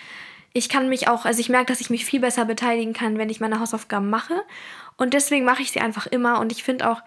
ich 0.54 0.69
kann 0.69 0.88
mich 0.88 1.08
auch, 1.08 1.26
also 1.26 1.39
ich 1.39 1.50
merke, 1.50 1.65
dass 1.65 1.82
ich 1.82 1.89
mich 1.89 2.06
viel 2.06 2.19
besser 2.19 2.45
beteiligen 2.45 2.93
kann, 2.93 3.17
wenn 3.17 3.30
ich 3.30 3.39
meine 3.39 3.60
Hausaufgaben 3.60 4.10
mache. 4.10 4.43
Und 4.97 5.15
deswegen 5.15 5.45
mache 5.45 5.63
ich 5.63 5.71
sie 5.71 5.80
einfach 5.80 6.06
immer. 6.06 6.39
Und 6.39 6.52
ich 6.52 6.63
finde 6.63 6.89
auch 6.89 7.02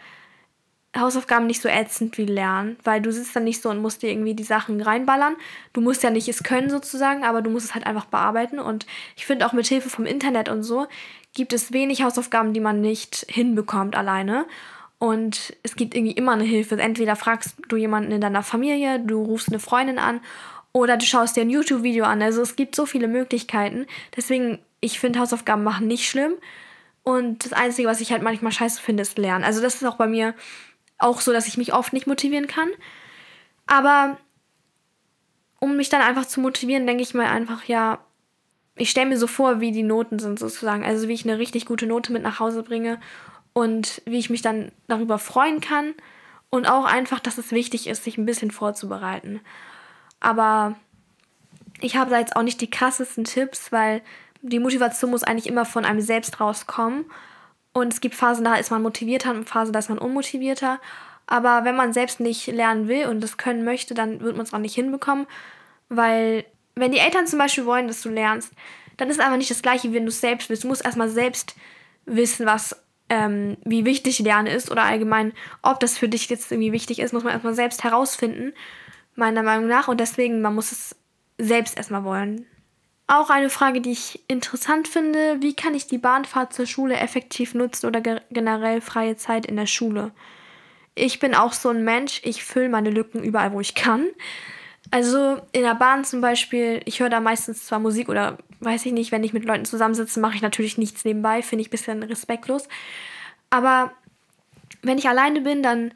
Hausaufgaben 0.98 1.46
nicht 1.46 1.62
so 1.62 1.68
ätzend 1.68 2.18
wie 2.18 2.24
Lernen, 2.24 2.76
weil 2.82 3.00
du 3.00 3.12
sitzt 3.12 3.36
dann 3.36 3.44
nicht 3.44 3.62
so 3.62 3.70
und 3.70 3.80
musst 3.80 4.02
dir 4.02 4.10
irgendwie 4.10 4.34
die 4.34 4.42
Sachen 4.42 4.80
reinballern. 4.80 5.36
Du 5.72 5.80
musst 5.80 6.02
ja 6.02 6.10
nicht 6.10 6.28
es 6.28 6.42
können 6.42 6.70
sozusagen, 6.70 7.22
aber 7.22 7.40
du 7.40 7.50
musst 7.50 7.66
es 7.66 7.74
halt 7.74 7.86
einfach 7.86 8.06
bearbeiten. 8.06 8.58
Und 8.58 8.84
ich 9.14 9.26
finde 9.26 9.46
auch 9.46 9.52
mit 9.52 9.68
Hilfe 9.68 9.90
vom 9.90 10.06
Internet 10.06 10.48
und 10.48 10.64
so 10.64 10.88
gibt 11.32 11.52
es 11.52 11.72
wenig 11.72 12.02
Hausaufgaben, 12.02 12.52
die 12.52 12.60
man 12.60 12.80
nicht 12.80 13.26
hinbekommt 13.28 13.94
alleine. 13.94 14.46
Und 14.98 15.54
es 15.62 15.76
gibt 15.76 15.94
irgendwie 15.94 16.14
immer 16.14 16.32
eine 16.32 16.44
Hilfe. 16.44 16.80
Entweder 16.80 17.16
fragst 17.16 17.56
du 17.68 17.76
jemanden 17.76 18.12
in 18.12 18.20
deiner 18.20 18.42
Familie, 18.42 19.00
du 19.00 19.22
rufst 19.22 19.48
eine 19.48 19.58
Freundin 19.58 19.98
an 19.98 20.20
oder 20.72 20.96
du 20.96 21.04
schaust 21.04 21.36
dir 21.36 21.42
ein 21.42 21.50
YouTube-Video 21.50 22.04
an. 22.04 22.22
Also 22.22 22.42
es 22.42 22.56
gibt 22.56 22.74
so 22.74 22.86
viele 22.86 23.08
Möglichkeiten. 23.08 23.86
Deswegen, 24.16 24.58
ich 24.80 24.98
finde 24.98 25.20
Hausaufgaben 25.20 25.64
machen 25.64 25.86
nicht 25.86 26.08
schlimm. 26.08 26.32
Und 27.02 27.44
das 27.44 27.52
Einzige, 27.52 27.88
was 27.88 28.00
ich 28.00 28.10
halt 28.10 28.22
manchmal 28.22 28.52
scheiße 28.52 28.80
finde, 28.80 29.02
ist 29.02 29.18
Lernen. 29.18 29.44
Also 29.44 29.60
das 29.60 29.76
ist 29.76 29.84
auch 29.84 29.96
bei 29.96 30.06
mir 30.06 30.34
auch 30.98 31.20
so, 31.20 31.32
dass 31.32 31.46
ich 31.46 31.58
mich 31.58 31.74
oft 31.74 31.92
nicht 31.92 32.06
motivieren 32.06 32.46
kann. 32.46 32.68
Aber 33.66 34.16
um 35.60 35.76
mich 35.76 35.88
dann 35.88 36.02
einfach 36.02 36.26
zu 36.26 36.40
motivieren, 36.40 36.86
denke 36.86 37.02
ich 37.02 37.14
mal 37.14 37.26
einfach, 37.26 37.64
ja, 37.64 38.00
ich 38.76 38.90
stelle 38.90 39.08
mir 39.08 39.18
so 39.18 39.26
vor, 39.26 39.60
wie 39.60 39.72
die 39.72 39.82
Noten 39.82 40.18
sind 40.18 40.38
sozusagen. 40.38 40.84
Also 40.84 41.08
wie 41.08 41.14
ich 41.14 41.24
eine 41.24 41.38
richtig 41.38 41.66
gute 41.66 41.86
Note 41.86 42.12
mit 42.12 42.22
nach 42.22 42.40
Hause 42.40 42.62
bringe 42.62 42.98
und 43.56 44.02
wie 44.04 44.18
ich 44.18 44.28
mich 44.28 44.42
dann 44.42 44.70
darüber 44.86 45.18
freuen 45.18 45.62
kann. 45.62 45.94
Und 46.50 46.66
auch 46.66 46.84
einfach, 46.84 47.20
dass 47.20 47.38
es 47.38 47.52
wichtig 47.52 47.86
ist, 47.86 48.04
sich 48.04 48.18
ein 48.18 48.26
bisschen 48.26 48.50
vorzubereiten. 48.50 49.40
Aber 50.20 50.76
ich 51.80 51.96
habe 51.96 52.10
da 52.10 52.18
jetzt 52.18 52.36
auch 52.36 52.42
nicht 52.42 52.60
die 52.60 52.68
krassesten 52.68 53.24
Tipps, 53.24 53.72
weil 53.72 54.02
die 54.42 54.58
Motivation 54.58 55.10
muss 55.10 55.22
eigentlich 55.22 55.46
immer 55.46 55.64
von 55.64 55.86
einem 55.86 56.02
selbst 56.02 56.38
rauskommen. 56.38 57.06
Und 57.72 57.94
es 57.94 58.02
gibt 58.02 58.14
Phasen, 58.14 58.44
da 58.44 58.56
ist 58.56 58.70
man 58.70 58.82
motivierter 58.82 59.30
und 59.30 59.48
Phasen, 59.48 59.72
da 59.72 59.78
ist 59.78 59.88
man 59.88 59.98
unmotivierter. 59.98 60.78
Aber 61.26 61.64
wenn 61.64 61.76
man 61.76 61.94
selbst 61.94 62.20
nicht 62.20 62.46
lernen 62.48 62.88
will 62.88 63.06
und 63.06 63.22
das 63.22 63.38
können 63.38 63.64
möchte, 63.64 63.94
dann 63.94 64.20
wird 64.20 64.36
man 64.36 64.44
es 64.44 64.52
auch 64.52 64.58
nicht 64.58 64.74
hinbekommen. 64.74 65.26
Weil, 65.88 66.44
wenn 66.74 66.92
die 66.92 66.98
Eltern 66.98 67.26
zum 67.26 67.38
Beispiel 67.38 67.64
wollen, 67.64 67.88
dass 67.88 68.02
du 68.02 68.10
lernst, 68.10 68.52
dann 68.98 69.08
ist 69.08 69.16
es 69.16 69.24
einfach 69.24 69.38
nicht 69.38 69.50
das 69.50 69.62
Gleiche, 69.62 69.88
wie 69.88 69.94
wenn 69.94 70.04
du 70.04 70.10
es 70.10 70.20
selbst 70.20 70.50
willst. 70.50 70.64
Du 70.64 70.68
musst 70.68 70.84
erstmal 70.84 71.08
selbst 71.08 71.56
wissen, 72.04 72.44
was, 72.44 72.76
ähm, 73.08 73.56
wie 73.64 73.84
wichtig 73.84 74.18
Lernen 74.18 74.48
ist 74.48 74.70
oder 74.70 74.84
allgemein, 74.84 75.32
ob 75.62 75.80
das 75.80 75.96
für 75.96 76.08
dich 76.08 76.28
jetzt 76.28 76.50
irgendwie 76.50 76.72
wichtig 76.72 76.98
ist, 76.98 77.12
muss 77.12 77.24
man 77.24 77.32
erstmal 77.32 77.54
selbst 77.54 77.84
herausfinden 77.84 78.52
meiner 79.14 79.42
Meinung 79.42 79.66
nach. 79.66 79.88
Und 79.88 79.98
deswegen, 79.98 80.40
man 80.40 80.54
muss 80.54 80.72
es 80.72 80.96
selbst 81.38 81.76
erstmal 81.76 82.04
wollen. 82.04 82.46
Auch 83.08 83.30
eine 83.30 83.50
Frage, 83.50 83.80
die 83.80 83.92
ich 83.92 84.20
interessant 84.28 84.88
finde, 84.88 85.36
wie 85.40 85.54
kann 85.54 85.74
ich 85.74 85.86
die 85.86 85.98
Bahnfahrt 85.98 86.52
zur 86.52 86.66
Schule 86.66 86.96
effektiv 86.96 87.54
nutzen 87.54 87.86
oder 87.86 88.00
generell 88.00 88.80
freie 88.80 89.16
Zeit 89.16 89.46
in 89.46 89.56
der 89.56 89.66
Schule? 89.66 90.10
Ich 90.96 91.20
bin 91.20 91.34
auch 91.34 91.52
so 91.52 91.68
ein 91.68 91.84
Mensch, 91.84 92.20
ich 92.24 92.42
fülle 92.42 92.68
meine 92.68 92.90
Lücken 92.90 93.22
überall, 93.22 93.52
wo 93.52 93.60
ich 93.60 93.74
kann. 93.74 94.06
Also 94.90 95.40
in 95.52 95.62
der 95.62 95.74
Bahn 95.74 96.04
zum 96.04 96.20
Beispiel, 96.20 96.80
ich 96.84 97.00
höre 97.00 97.10
da 97.10 97.20
meistens 97.20 97.66
zwar 97.66 97.78
Musik 97.78 98.08
oder 98.08 98.38
weiß 98.60 98.86
ich 98.86 98.92
nicht, 98.92 99.12
wenn 99.12 99.24
ich 99.24 99.32
mit 99.32 99.44
Leuten 99.44 99.64
zusammensitze, 99.64 100.20
mache 100.20 100.36
ich 100.36 100.42
natürlich 100.42 100.78
nichts 100.78 101.04
nebenbei, 101.04 101.42
finde 101.42 101.62
ich 101.62 101.68
ein 101.68 101.70
bisschen 101.70 102.02
respektlos. 102.02 102.68
Aber 103.50 103.92
wenn 104.82 104.98
ich 104.98 105.08
alleine 105.08 105.40
bin, 105.40 105.62
dann 105.62 105.92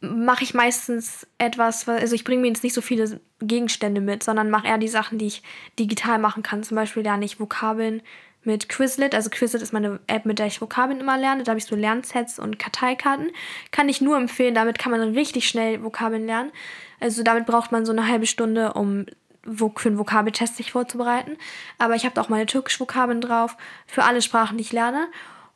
mache 0.00 0.44
ich 0.44 0.54
meistens 0.54 1.26
etwas, 1.38 1.88
also 1.88 2.14
ich 2.14 2.24
bringe 2.24 2.42
mir 2.42 2.48
jetzt 2.48 2.62
nicht 2.62 2.74
so 2.74 2.80
viele 2.80 3.20
Gegenstände 3.40 4.00
mit, 4.00 4.22
sondern 4.22 4.50
mache 4.50 4.68
eher 4.68 4.78
die 4.78 4.88
Sachen, 4.88 5.18
die 5.18 5.26
ich 5.26 5.42
digital 5.78 6.18
machen 6.18 6.42
kann. 6.42 6.62
Zum 6.62 6.76
Beispiel 6.76 7.02
lerne 7.02 7.24
ich 7.24 7.40
Vokabeln 7.40 8.02
mit 8.44 8.68
Quizlet. 8.68 9.14
Also 9.14 9.30
Quizlet 9.30 9.62
ist 9.62 9.72
meine 9.72 10.00
App, 10.06 10.24
mit 10.24 10.38
der 10.38 10.46
ich 10.46 10.60
Vokabeln 10.60 11.00
immer 11.00 11.18
lerne. 11.18 11.42
Da 11.42 11.50
habe 11.50 11.58
ich 11.58 11.64
so 11.64 11.74
Lernsets 11.74 12.38
und 12.38 12.58
Karteikarten. 12.58 13.30
Kann 13.72 13.88
ich 13.88 14.00
nur 14.00 14.16
empfehlen, 14.16 14.54
damit 14.54 14.78
kann 14.78 14.92
man 14.92 15.00
richtig 15.14 15.48
schnell 15.48 15.82
Vokabeln 15.82 16.26
lernen. 16.26 16.52
Also 17.00 17.22
damit 17.22 17.46
braucht 17.46 17.72
man 17.72 17.84
so 17.84 17.92
eine 17.92 18.06
halbe 18.06 18.26
Stunde, 18.26 18.74
um 18.74 19.06
für 19.46 19.88
einen 19.88 19.98
Vokabeltest 19.98 20.56
sich 20.56 20.72
vorzubereiten. 20.72 21.36
Aber 21.78 21.94
ich 21.94 22.04
habe 22.04 22.20
auch 22.20 22.28
meine 22.28 22.46
türkisch 22.46 22.80
Vokabeln 22.80 23.20
drauf, 23.20 23.56
für 23.86 24.04
alle 24.04 24.22
Sprachen, 24.22 24.58
die 24.58 24.62
ich 24.62 24.72
lerne. 24.72 25.08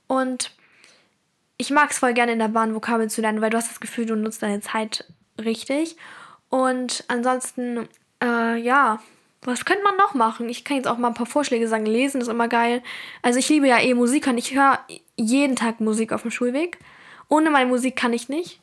Und 0.06 0.52
ich 1.56 1.70
mag 1.70 1.90
es 1.90 1.98
voll 1.98 2.14
gerne 2.14 2.32
in 2.32 2.38
der 2.38 2.48
Bahn 2.48 2.74
Vokabeln 2.74 3.10
zu 3.10 3.20
lernen, 3.20 3.40
weil 3.40 3.50
du 3.50 3.56
hast 3.56 3.70
das 3.70 3.80
Gefühl, 3.80 4.06
du 4.06 4.16
nutzt 4.16 4.42
deine 4.42 4.60
Zeit 4.60 5.04
richtig. 5.38 5.96
Und 6.48 7.04
ansonsten, 7.08 7.88
äh, 8.22 8.56
ja, 8.56 9.00
was 9.42 9.64
könnte 9.64 9.82
man 9.82 9.96
noch 9.96 10.14
machen? 10.14 10.48
Ich 10.48 10.64
kann 10.64 10.76
jetzt 10.76 10.86
auch 10.86 10.98
mal 10.98 11.08
ein 11.08 11.14
paar 11.14 11.26
Vorschläge 11.26 11.66
sagen. 11.66 11.86
Lesen 11.86 12.20
ist 12.20 12.28
immer 12.28 12.48
geil. 12.48 12.82
Also 13.22 13.38
ich 13.38 13.48
liebe 13.48 13.66
ja 13.68 13.78
eh 13.80 13.94
Musik 13.94 14.26
und 14.26 14.36
ich 14.36 14.54
höre 14.54 14.78
jeden 15.16 15.56
Tag 15.56 15.80
Musik 15.80 16.12
auf 16.12 16.22
dem 16.22 16.30
Schulweg. 16.30 16.78
Ohne 17.28 17.50
meine 17.50 17.68
Musik 17.68 17.96
kann 17.96 18.12
ich 18.12 18.28
nicht. 18.28 18.60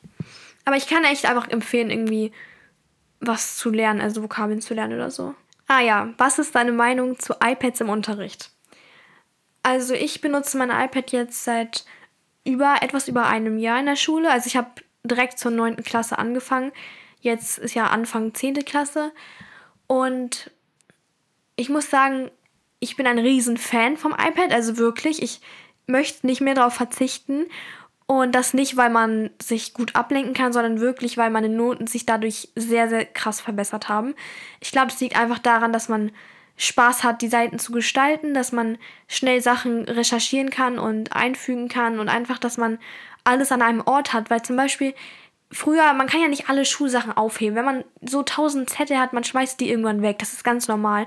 Aber 0.64 0.76
ich 0.76 0.86
kann 0.86 1.02
echt 1.04 1.24
einfach 1.24 1.48
empfehlen, 1.48 1.90
irgendwie 1.90 2.32
was 3.20 3.56
zu 3.56 3.70
lernen, 3.70 4.00
also 4.00 4.22
Vokabeln 4.22 4.60
zu 4.60 4.74
lernen 4.74 4.94
oder 4.94 5.10
so. 5.10 5.34
Ah 5.66 5.80
ja, 5.80 6.12
was 6.16 6.38
ist 6.38 6.54
deine 6.54 6.72
Meinung 6.72 7.18
zu 7.18 7.34
iPads 7.42 7.80
im 7.80 7.90
Unterricht? 7.90 8.50
Also 9.62 9.94
ich 9.94 10.20
benutze 10.20 10.56
mein 10.56 10.70
iPad 10.70 11.12
jetzt 11.12 11.44
seit 11.44 11.84
über 12.44 12.76
etwas 12.80 13.08
über 13.08 13.26
einem 13.26 13.58
Jahr 13.58 13.80
in 13.80 13.86
der 13.86 13.96
Schule. 13.96 14.30
Also 14.30 14.46
ich 14.46 14.56
habe 14.56 14.70
direkt 15.04 15.38
zur 15.38 15.50
9. 15.50 15.76
Klasse 15.84 16.18
angefangen. 16.18 16.72
Jetzt 17.20 17.58
ist 17.58 17.74
ja 17.74 17.88
Anfang 17.88 18.32
10. 18.34 18.64
Klasse. 18.64 19.12
Und 19.86 20.50
ich 21.56 21.68
muss 21.68 21.90
sagen, 21.90 22.30
ich 22.80 22.96
bin 22.96 23.06
ein 23.06 23.18
riesen 23.18 23.56
Fan 23.56 23.96
vom 23.96 24.12
iPad, 24.12 24.52
also 24.52 24.78
wirklich. 24.78 25.22
Ich 25.22 25.40
möchte 25.86 26.26
nicht 26.26 26.40
mehr 26.40 26.54
darauf 26.54 26.74
verzichten. 26.74 27.46
Und 28.10 28.34
das 28.34 28.54
nicht, 28.54 28.78
weil 28.78 28.88
man 28.88 29.28
sich 29.40 29.74
gut 29.74 29.94
ablenken 29.94 30.32
kann, 30.32 30.54
sondern 30.54 30.80
wirklich, 30.80 31.18
weil 31.18 31.28
meine 31.28 31.50
Noten 31.50 31.86
sich 31.86 32.06
dadurch 32.06 32.48
sehr, 32.54 32.88
sehr 32.88 33.04
krass 33.04 33.42
verbessert 33.42 33.90
haben. 33.90 34.14
Ich 34.60 34.72
glaube, 34.72 34.88
es 34.88 34.98
liegt 34.98 35.14
einfach 35.14 35.38
daran, 35.38 35.74
dass 35.74 35.90
man 35.90 36.10
Spaß 36.56 37.04
hat, 37.04 37.20
die 37.20 37.28
Seiten 37.28 37.58
zu 37.58 37.70
gestalten, 37.70 38.32
dass 38.32 38.50
man 38.50 38.78
schnell 39.08 39.42
Sachen 39.42 39.84
recherchieren 39.84 40.48
kann 40.48 40.78
und 40.78 41.12
einfügen 41.12 41.68
kann 41.68 42.00
und 42.00 42.08
einfach, 42.08 42.38
dass 42.38 42.56
man 42.56 42.78
alles 43.24 43.52
an 43.52 43.60
einem 43.60 43.82
Ort 43.82 44.14
hat. 44.14 44.30
Weil 44.30 44.40
zum 44.40 44.56
Beispiel 44.56 44.94
früher, 45.52 45.92
man 45.92 46.06
kann 46.06 46.22
ja 46.22 46.28
nicht 46.28 46.48
alle 46.48 46.64
Schulsachen 46.64 47.14
aufheben. 47.14 47.56
Wenn 47.56 47.66
man 47.66 47.84
so 48.00 48.22
tausend 48.22 48.70
Zettel 48.70 48.98
hat, 48.98 49.12
man 49.12 49.24
schmeißt 49.24 49.60
die 49.60 49.68
irgendwann 49.68 50.00
weg. 50.00 50.18
Das 50.18 50.32
ist 50.32 50.44
ganz 50.44 50.66
normal. 50.66 51.06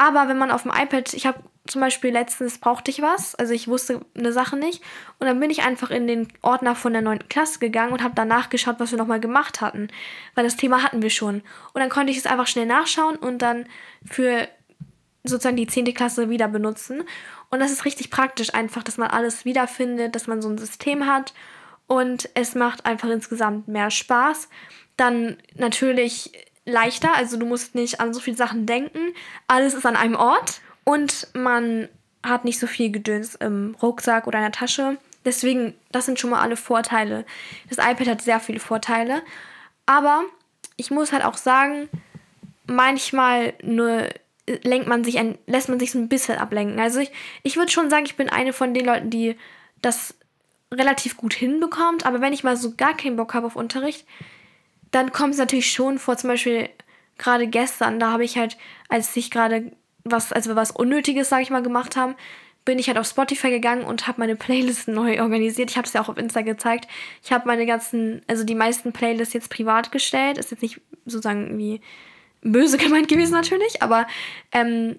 Aber 0.00 0.28
wenn 0.28 0.38
man 0.38 0.50
auf 0.50 0.62
dem 0.62 0.72
iPad, 0.74 1.12
ich 1.12 1.26
habe 1.26 1.40
zum 1.66 1.82
Beispiel 1.82 2.10
letztens 2.10 2.56
brauchte 2.56 2.90
ich 2.90 3.02
was, 3.02 3.34
also 3.34 3.52
ich 3.52 3.68
wusste 3.68 4.00
eine 4.16 4.32
Sache 4.32 4.56
nicht 4.56 4.82
und 5.18 5.26
dann 5.26 5.38
bin 5.38 5.50
ich 5.50 5.62
einfach 5.62 5.90
in 5.90 6.06
den 6.06 6.28
Ordner 6.40 6.74
von 6.74 6.94
der 6.94 7.02
9. 7.02 7.28
Klasse 7.28 7.58
gegangen 7.58 7.92
und 7.92 8.02
habe 8.02 8.14
danach 8.16 8.48
geschaut, 8.48 8.76
was 8.78 8.92
wir 8.92 8.98
nochmal 8.98 9.20
gemacht 9.20 9.60
hatten, 9.60 9.88
weil 10.34 10.44
das 10.44 10.56
Thema 10.56 10.82
hatten 10.82 11.02
wir 11.02 11.10
schon. 11.10 11.42
Und 11.74 11.80
dann 11.80 11.90
konnte 11.90 12.12
ich 12.12 12.16
es 12.16 12.24
einfach 12.24 12.46
schnell 12.46 12.64
nachschauen 12.64 13.16
und 13.16 13.42
dann 13.42 13.66
für 14.10 14.48
sozusagen 15.22 15.58
die 15.58 15.66
10. 15.66 15.92
Klasse 15.92 16.30
wieder 16.30 16.48
benutzen. 16.48 17.02
Und 17.50 17.60
das 17.60 17.70
ist 17.70 17.84
richtig 17.84 18.10
praktisch 18.10 18.54
einfach, 18.54 18.82
dass 18.82 18.96
man 18.96 19.10
alles 19.10 19.44
wiederfindet, 19.44 20.14
dass 20.14 20.26
man 20.26 20.40
so 20.40 20.48
ein 20.48 20.56
System 20.56 21.04
hat 21.04 21.34
und 21.86 22.30
es 22.32 22.54
macht 22.54 22.86
einfach 22.86 23.10
insgesamt 23.10 23.68
mehr 23.68 23.90
Spaß. 23.90 24.48
Dann 24.96 25.36
natürlich 25.56 26.32
leichter, 26.70 27.14
also 27.14 27.36
du 27.36 27.46
musst 27.46 27.74
nicht 27.74 28.00
an 28.00 28.14
so 28.14 28.20
viele 28.20 28.36
Sachen 28.36 28.66
denken. 28.66 29.14
Alles 29.46 29.74
ist 29.74 29.86
an 29.86 29.96
einem 29.96 30.16
Ort 30.16 30.60
und 30.84 31.28
man 31.34 31.88
hat 32.22 32.44
nicht 32.44 32.58
so 32.58 32.66
viel 32.66 32.90
Gedöns 32.90 33.34
im 33.34 33.76
Rucksack 33.80 34.26
oder 34.26 34.38
in 34.38 34.44
der 34.44 34.52
Tasche. 34.52 34.98
Deswegen, 35.24 35.74
das 35.92 36.06
sind 36.06 36.18
schon 36.18 36.30
mal 36.30 36.40
alle 36.40 36.56
Vorteile. 36.56 37.24
Das 37.68 37.78
iPad 37.78 38.08
hat 38.08 38.22
sehr 38.22 38.40
viele 38.40 38.60
Vorteile. 38.60 39.22
Aber 39.86 40.24
ich 40.76 40.90
muss 40.90 41.12
halt 41.12 41.24
auch 41.24 41.36
sagen, 41.36 41.88
manchmal 42.66 43.54
nur 43.62 44.08
lenkt 44.62 44.86
man 44.86 45.04
sich 45.04 45.18
ein, 45.18 45.38
lässt 45.46 45.68
man 45.68 45.78
sich 45.78 45.92
so 45.92 45.98
ein 45.98 46.08
bisschen 46.08 46.38
ablenken. 46.38 46.80
Also 46.80 47.00
ich, 47.00 47.12
ich 47.42 47.56
würde 47.56 47.70
schon 47.70 47.90
sagen, 47.90 48.06
ich 48.06 48.16
bin 48.16 48.30
eine 48.30 48.52
von 48.52 48.74
den 48.74 48.86
Leuten, 48.86 49.10
die 49.10 49.36
das 49.82 50.14
relativ 50.72 51.16
gut 51.16 51.34
hinbekommt. 51.34 52.06
Aber 52.06 52.20
wenn 52.20 52.32
ich 52.32 52.44
mal 52.44 52.56
so 52.56 52.74
gar 52.76 52.96
keinen 52.96 53.16
Bock 53.16 53.34
habe 53.34 53.46
auf 53.46 53.56
Unterricht, 53.56 54.06
dann 54.90 55.12
kommt 55.12 55.34
es 55.34 55.38
natürlich 55.38 55.70
schon 55.70 55.98
vor, 55.98 56.16
zum 56.16 56.28
Beispiel 56.28 56.68
gerade 57.18 57.46
gestern, 57.46 58.00
da 58.00 58.10
habe 58.12 58.24
ich 58.24 58.36
halt, 58.38 58.56
als 58.88 59.14
ich 59.16 59.30
gerade 59.30 59.72
was, 60.04 60.32
als 60.32 60.48
wir 60.48 60.56
was 60.56 60.70
Unnötiges, 60.70 61.28
sage 61.28 61.42
ich 61.42 61.50
mal, 61.50 61.62
gemacht 61.62 61.96
haben, 61.96 62.14
bin 62.64 62.78
ich 62.78 62.88
halt 62.88 62.98
auf 62.98 63.06
Spotify 63.06 63.50
gegangen 63.50 63.84
und 63.84 64.06
habe 64.06 64.20
meine 64.20 64.36
Playlisten 64.36 64.94
neu 64.94 65.20
organisiert. 65.20 65.70
Ich 65.70 65.76
habe 65.76 65.86
es 65.86 65.92
ja 65.92 66.02
auch 66.02 66.08
auf 66.08 66.18
Insta 66.18 66.42
gezeigt. 66.42 66.88
Ich 67.22 67.32
habe 67.32 67.46
meine 67.46 67.66
ganzen, 67.66 68.22
also 68.26 68.44
die 68.44 68.54
meisten 68.54 68.92
Playlists 68.92 69.34
jetzt 69.34 69.50
privat 69.50 69.92
gestellt. 69.92 70.38
Ist 70.38 70.50
jetzt 70.50 70.62
nicht 70.62 70.80
sozusagen 71.04 71.46
irgendwie 71.46 71.80
böse 72.42 72.78
gemeint 72.78 73.08
gewesen 73.08 73.32
natürlich, 73.32 73.82
aber 73.82 74.06
ähm, 74.52 74.96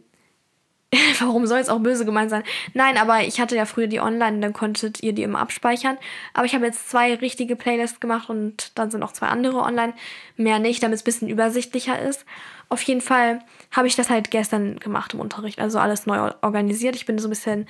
Warum 1.19 1.47
soll 1.47 1.60
es 1.60 1.69
auch 1.69 1.80
böse 1.80 2.06
gemeint 2.06 2.30
sein? 2.30 2.43
Nein, 2.73 2.97
aber 2.97 3.21
ich 3.21 3.39
hatte 3.39 3.56
ja 3.56 3.65
früher 3.65 3.88
die 3.88 4.01
online, 4.01 4.39
dann 4.39 4.54
konntet 4.54 5.01
ihr 5.01 5.13
die 5.13 5.23
immer 5.23 5.39
abspeichern. 5.39 5.97
Aber 6.34 6.45
ich 6.45 6.54
habe 6.54 6.65
jetzt 6.65 6.89
zwei 6.89 7.15
richtige 7.15 7.56
Playlists 7.56 7.99
gemacht 7.99 8.30
und 8.30 8.77
dann 8.77 8.91
sind 8.91 8.99
noch 8.99 9.13
zwei 9.13 9.27
andere 9.27 9.60
online. 9.60 9.93
Mehr 10.36 10.60
nicht, 10.60 10.84
damit 10.84 10.95
es 10.95 11.01
ein 11.01 11.06
bisschen 11.06 11.30
übersichtlicher 11.30 11.99
ist. 11.99 12.25
Auf 12.67 12.82
jeden 12.84 13.01
Fall 13.01 13.39
habe 13.71 13.88
ich 13.88 13.95
das 13.95 14.10
halt 14.10 14.32
gestern 14.32 14.80
gemacht 14.80 15.13
im 15.13 15.21
Unterricht. 15.21 15.60
Also 15.60 15.80
alles 15.80 16.06
neu 16.06 16.32
organisiert. 16.41 16.95
Ich 16.95 17.06
bin 17.06 17.19
so 17.19 17.27
ein 17.27 17.32
bisschen 17.32 17.67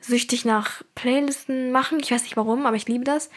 süchtig 0.00 0.44
nach 0.44 0.82
Playlisten 0.94 1.72
machen. 1.72 1.98
Ich 2.00 2.10
weiß 2.10 2.22
nicht 2.22 2.36
warum, 2.36 2.66
aber 2.66 2.76
ich 2.76 2.86
liebe 2.86 3.04
das. 3.04 3.30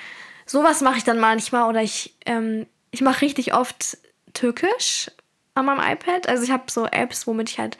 Sowas 0.45 0.81
mache 0.81 0.97
ich 0.97 1.03
dann 1.03 1.19
manchmal 1.19 1.69
oder 1.69 1.81
ich, 1.81 2.15
ähm, 2.25 2.65
ich 2.91 3.01
mache 3.01 3.21
richtig 3.21 3.53
oft 3.53 3.97
Türkisch 4.33 5.09
an 5.53 5.65
meinem 5.65 5.79
iPad. 5.79 6.27
Also 6.27 6.43
ich 6.43 6.51
habe 6.51 6.69
so 6.69 6.85
Apps, 6.85 7.27
womit 7.27 7.49
ich 7.49 7.59
halt 7.59 7.77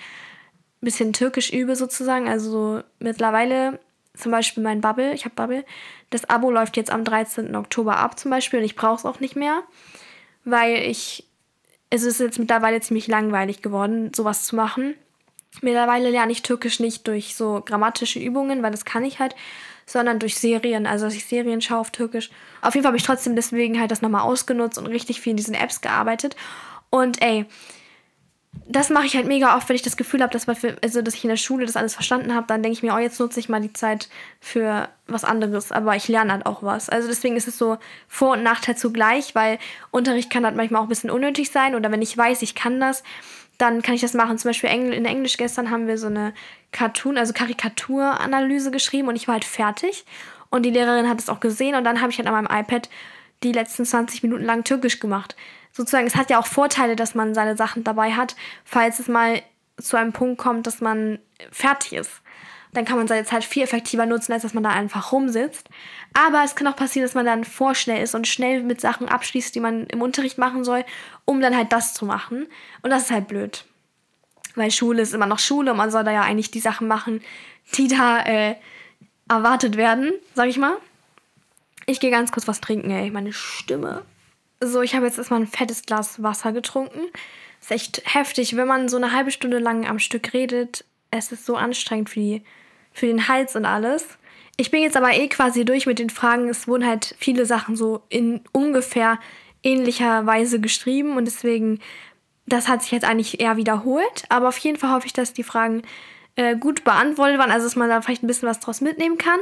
bisschen 0.81 1.13
türkisch 1.13 1.51
übe 1.53 1.75
sozusagen. 1.75 2.27
Also 2.27 2.81
mittlerweile 2.99 3.79
zum 4.15 4.31
Beispiel 4.31 4.63
mein 4.63 4.81
Bubble, 4.81 5.13
ich 5.13 5.25
habe 5.25 5.35
Bubble, 5.35 5.65
das 6.09 6.29
Abo 6.29 6.51
läuft 6.51 6.77
jetzt 6.77 6.91
am 6.91 7.03
13. 7.03 7.55
Oktober 7.55 7.97
ab 7.97 8.19
zum 8.19 8.31
Beispiel 8.31 8.59
und 8.59 8.65
ich 8.65 8.75
brauche 8.75 8.95
es 8.95 9.05
auch 9.05 9.19
nicht 9.19 9.35
mehr, 9.35 9.63
weil 10.43 10.75
ich, 10.77 11.25
es 11.89 12.03
ist 12.03 12.19
jetzt 12.19 12.39
mittlerweile 12.39 12.81
ziemlich 12.81 13.07
langweilig 13.07 13.61
geworden, 13.61 14.11
sowas 14.13 14.45
zu 14.45 14.55
machen. 14.55 14.95
Mittlerweile 15.61 16.09
lerne 16.09 16.31
ich 16.31 16.43
Türkisch 16.43 16.79
nicht 16.79 17.07
durch 17.07 17.35
so 17.35 17.61
grammatische 17.65 18.19
Übungen, 18.19 18.63
weil 18.63 18.71
das 18.71 18.85
kann 18.85 19.03
ich 19.03 19.19
halt, 19.19 19.35
sondern 19.85 20.19
durch 20.19 20.35
Serien, 20.35 20.87
also 20.87 21.05
dass 21.05 21.15
ich 21.15 21.25
Serien 21.25 21.61
schaue 21.61 21.79
auf 21.79 21.91
Türkisch. 21.91 22.29
Auf 22.61 22.73
jeden 22.73 22.83
Fall 22.83 22.89
habe 22.89 22.97
ich 22.97 23.03
trotzdem 23.03 23.35
deswegen 23.35 23.79
halt 23.79 23.91
das 23.91 24.01
nochmal 24.01 24.21
ausgenutzt 24.21 24.77
und 24.77 24.87
richtig 24.87 25.19
viel 25.19 25.31
in 25.31 25.37
diesen 25.37 25.53
Apps 25.53 25.81
gearbeitet. 25.81 26.35
Und 26.89 27.21
ey, 27.21 27.45
das 28.67 28.89
mache 28.89 29.05
ich 29.05 29.15
halt 29.15 29.27
mega 29.27 29.55
oft, 29.55 29.67
wenn 29.69 29.75
ich 29.75 29.81
das 29.81 29.97
Gefühl 29.97 30.21
habe, 30.21 30.31
dass, 30.31 30.47
also, 30.47 31.01
dass 31.01 31.15
ich 31.15 31.23
in 31.23 31.29
der 31.29 31.37
Schule 31.37 31.65
das 31.65 31.75
alles 31.75 31.93
verstanden 31.93 32.33
habe. 32.33 32.47
Dann 32.47 32.61
denke 32.61 32.77
ich 32.77 32.83
mir, 32.83 32.93
oh, 32.93 32.99
jetzt 32.99 33.19
nutze 33.19 33.39
ich 33.39 33.49
mal 33.49 33.61
die 33.61 33.73
Zeit 33.73 34.09
für 34.39 34.89
was 35.07 35.23
anderes. 35.23 35.71
Aber 35.71 35.95
ich 35.95 36.07
lerne 36.07 36.31
halt 36.31 36.45
auch 36.45 36.61
was. 36.63 36.89
Also 36.89 37.07
deswegen 37.07 37.37
ist 37.37 37.47
es 37.47 37.57
so 37.57 37.77
Vor- 38.07 38.33
und 38.33 38.43
Nachteil 38.43 38.75
zugleich, 38.77 39.35
weil 39.35 39.57
Unterricht 39.91 40.29
kann 40.29 40.45
halt 40.45 40.55
manchmal 40.55 40.81
auch 40.81 40.85
ein 40.85 40.89
bisschen 40.89 41.09
unnötig 41.09 41.51
sein. 41.51 41.75
Oder 41.75 41.91
wenn 41.91 42.01
ich 42.01 42.17
weiß, 42.17 42.41
ich 42.41 42.55
kann 42.55 42.79
das, 42.79 43.03
dann 43.57 43.81
kann 43.81 43.95
ich 43.95 44.01
das 44.01 44.13
machen. 44.13 44.37
Zum 44.37 44.49
Beispiel 44.49 44.69
in 44.69 45.05
Englisch 45.05 45.37
gestern 45.37 45.69
haben 45.69 45.87
wir 45.87 45.97
so 45.97 46.07
eine 46.07 46.33
Cartoon, 46.71 47.17
also 47.17 47.33
Karikaturanalyse 47.33 48.71
geschrieben 48.71 49.07
und 49.07 49.15
ich 49.15 49.27
war 49.27 49.33
halt 49.33 49.45
fertig. 49.45 50.05
Und 50.49 50.63
die 50.63 50.71
Lehrerin 50.71 51.09
hat 51.09 51.19
es 51.19 51.29
auch 51.29 51.39
gesehen 51.39 51.75
und 51.75 51.83
dann 51.83 52.01
habe 52.01 52.11
ich 52.11 52.17
halt 52.17 52.27
an 52.27 52.33
meinem 52.33 52.63
iPad 52.63 52.89
die 53.43 53.51
letzten 53.51 53.85
20 53.85 54.23
Minuten 54.23 54.43
lang 54.43 54.63
Türkisch 54.63 54.99
gemacht 54.99 55.35
sozusagen, 55.71 56.07
es 56.07 56.15
hat 56.15 56.29
ja 56.29 56.39
auch 56.39 56.45
Vorteile, 56.45 56.95
dass 56.95 57.15
man 57.15 57.33
seine 57.33 57.55
Sachen 57.55 57.83
dabei 57.83 58.13
hat, 58.13 58.35
falls 58.65 58.99
es 58.99 59.07
mal 59.07 59.41
zu 59.77 59.97
einem 59.97 60.13
Punkt 60.13 60.37
kommt, 60.37 60.67
dass 60.67 60.81
man 60.81 61.19
fertig 61.51 61.93
ist. 61.93 62.21
Dann 62.73 62.85
kann 62.85 62.97
man 62.97 63.07
seine 63.07 63.25
Zeit 63.25 63.43
viel 63.43 63.63
effektiver 63.63 64.05
nutzen, 64.05 64.31
als 64.31 64.43
dass 64.43 64.53
man 64.53 64.63
da 64.63 64.69
einfach 64.69 65.11
rumsitzt. 65.11 65.69
Aber 66.13 66.43
es 66.45 66.55
kann 66.55 66.67
auch 66.67 66.75
passieren, 66.75 67.05
dass 67.05 67.15
man 67.15 67.25
dann 67.25 67.43
vorschnell 67.43 68.01
ist 68.01 68.15
und 68.15 68.27
schnell 68.27 68.63
mit 68.63 68.79
Sachen 68.79 69.09
abschließt, 69.09 69.53
die 69.53 69.59
man 69.59 69.87
im 69.87 70.01
Unterricht 70.01 70.37
machen 70.37 70.63
soll, 70.63 70.85
um 71.25 71.41
dann 71.41 71.55
halt 71.55 71.73
das 71.73 71.93
zu 71.93 72.05
machen. 72.05 72.47
Und 72.81 72.89
das 72.89 73.03
ist 73.03 73.11
halt 73.11 73.27
blöd. 73.27 73.65
Weil 74.55 74.71
Schule 74.71 75.01
ist 75.01 75.13
immer 75.13 75.25
noch 75.25 75.39
Schule 75.39 75.71
und 75.71 75.77
man 75.77 75.91
soll 75.91 76.05
da 76.05 76.11
ja 76.11 76.21
eigentlich 76.21 76.51
die 76.51 76.59
Sachen 76.59 76.87
machen, 76.87 77.21
die 77.75 77.89
da 77.89 78.19
äh, 78.23 78.55
erwartet 79.27 79.75
werden, 79.75 80.13
sag 80.33 80.47
ich 80.47 80.57
mal. 80.57 80.77
Ich 81.85 81.99
gehe 81.99 82.11
ganz 82.11 82.31
kurz 82.31 82.47
was 82.47 82.61
trinken, 82.61 82.91
ey. 82.91 83.11
Meine 83.11 83.33
Stimme 83.33 84.03
so, 84.61 84.81
ich 84.81 84.95
habe 84.95 85.05
jetzt 85.05 85.17
erstmal 85.17 85.41
ein 85.41 85.47
fettes 85.47 85.83
Glas 85.83 86.21
Wasser 86.21 86.51
getrunken. 86.51 86.99
Ist 87.59 87.71
echt 87.71 88.01
heftig, 88.05 88.55
wenn 88.55 88.67
man 88.67 88.89
so 88.89 88.97
eine 88.97 89.11
halbe 89.11 89.31
Stunde 89.31 89.59
lang 89.59 89.87
am 89.87 89.99
Stück 89.99 90.33
redet. 90.33 90.85
Es 91.09 91.31
ist 91.31 91.45
so 91.45 91.55
anstrengend 91.55 92.09
für, 92.09 92.19
die, 92.19 92.43
für 92.93 93.07
den 93.07 93.27
Hals 93.27 93.55
und 93.55 93.65
alles. 93.65 94.05
Ich 94.57 94.71
bin 94.71 94.83
jetzt 94.83 94.97
aber 94.97 95.13
eh 95.13 95.27
quasi 95.27 95.65
durch 95.65 95.87
mit 95.87 95.99
den 95.99 96.09
Fragen. 96.09 96.47
Es 96.47 96.67
wurden 96.67 96.85
halt 96.85 97.15
viele 97.17 97.45
Sachen 97.45 97.75
so 97.75 98.03
in 98.09 98.41
ungefähr 98.51 99.19
ähnlicher 99.63 100.25
Weise 100.25 100.59
geschrieben 100.59 101.17
und 101.17 101.25
deswegen, 101.25 101.79
das 102.45 102.67
hat 102.67 102.83
sich 102.83 102.91
jetzt 102.91 103.05
eigentlich 103.05 103.39
eher 103.39 103.57
wiederholt. 103.57 104.25
Aber 104.29 104.47
auf 104.47 104.57
jeden 104.59 104.77
Fall 104.77 104.91
hoffe 104.91 105.07
ich, 105.07 105.13
dass 105.13 105.33
die 105.33 105.43
Fragen 105.43 105.81
äh, 106.35 106.55
gut 106.55 106.83
beantwortet 106.83 107.39
waren, 107.39 107.51
also 107.51 107.65
dass 107.65 107.75
man 107.75 107.89
da 107.89 108.01
vielleicht 108.01 108.23
ein 108.23 108.27
bisschen 108.27 108.49
was 108.49 108.59
draus 108.59 108.81
mitnehmen 108.81 109.17
kann. 109.17 109.39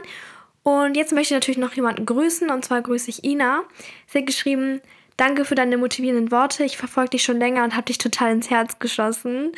Und 0.64 0.96
jetzt 0.96 1.14
möchte 1.14 1.34
ich 1.34 1.38
natürlich 1.38 1.58
noch 1.58 1.74
jemanden 1.74 2.06
grüßen 2.06 2.50
und 2.50 2.66
zwar 2.66 2.82
grüße 2.82 3.10
ich 3.10 3.24
Ina. 3.24 3.64
Sie 4.08 4.20
hat 4.20 4.28
geschrieben, 4.28 4.82
Danke 5.20 5.44
für 5.44 5.56
deine 5.56 5.76
motivierenden 5.76 6.32
Worte. 6.32 6.64
Ich 6.64 6.78
verfolge 6.78 7.10
dich 7.10 7.24
schon 7.24 7.40
länger 7.40 7.66
und 7.66 7.76
habe 7.76 7.84
dich 7.84 7.98
total 7.98 8.32
ins 8.32 8.50
Herz 8.50 8.80
geschossen. 8.80 9.52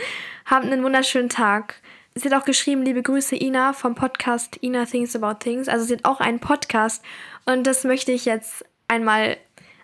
Hab 0.43 0.63
einen 0.63 0.83
wunderschönen 0.83 1.29
Tag. 1.29 1.75
Sie 2.15 2.27
hat 2.27 2.41
auch 2.41 2.45
geschrieben, 2.45 2.81
liebe 2.81 3.03
Grüße 3.03 3.35
Ina 3.35 3.73
vom 3.73 3.93
Podcast 3.93 4.57
Ina 4.63 4.85
Thinks 4.85 5.15
About 5.15 5.35
Things. 5.35 5.69
Also 5.69 5.85
sie 5.85 5.93
hat 5.93 6.05
auch 6.05 6.19
einen 6.19 6.39
Podcast 6.39 7.03
und 7.45 7.67
das 7.67 7.83
möchte 7.83 8.11
ich 8.11 8.25
jetzt 8.25 8.65
einmal 8.87 9.37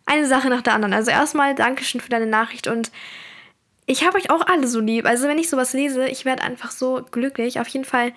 eine 0.07 0.25
Sache 0.25 0.49
nach 0.49 0.63
der 0.63 0.73
anderen. 0.73 0.95
Also 0.95 1.11
erstmal 1.11 1.53
Dankeschön 1.53 2.01
für 2.01 2.09
deine 2.09 2.25
Nachricht 2.25 2.65
und 2.65 2.91
ich 3.85 4.03
habe 4.03 4.17
euch 4.17 4.31
auch 4.31 4.47
alle 4.47 4.67
so 4.67 4.79
lieb. 4.79 5.05
Also 5.05 5.27
wenn 5.27 5.37
ich 5.37 5.47
sowas 5.47 5.73
lese, 5.73 6.07
ich 6.07 6.25
werde 6.25 6.41
einfach 6.41 6.71
so 6.71 7.05
glücklich. 7.11 7.59
Auf 7.59 7.67
jeden 7.67 7.85
Fall 7.85 8.13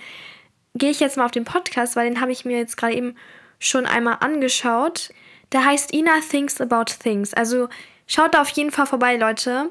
gehe 0.74 0.90
ich 0.90 1.00
jetzt 1.00 1.16
mal 1.16 1.24
auf 1.24 1.30
den 1.30 1.44
Podcast, 1.44 1.96
weil 1.96 2.08
den 2.08 2.20
habe 2.20 2.32
ich 2.32 2.44
mir 2.44 2.58
jetzt 2.58 2.76
gerade 2.76 2.94
eben 2.94 3.16
schon 3.58 3.86
einmal 3.86 4.18
angeschaut. 4.20 5.10
Der 5.52 5.64
heißt 5.64 5.92
Ina 5.92 6.20
Thinks 6.28 6.60
About 6.60 6.92
Things. 7.02 7.34
Also 7.34 7.68
schaut 8.06 8.34
da 8.34 8.42
auf 8.42 8.50
jeden 8.50 8.70
Fall 8.70 8.86
vorbei, 8.86 9.16
Leute. 9.16 9.70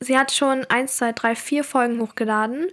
Sie 0.00 0.16
hat 0.16 0.32
schon 0.32 0.64
1, 0.66 0.96
2, 0.96 1.12
3, 1.12 1.34
4 1.34 1.64
Folgen 1.64 2.00
hochgeladen. 2.00 2.66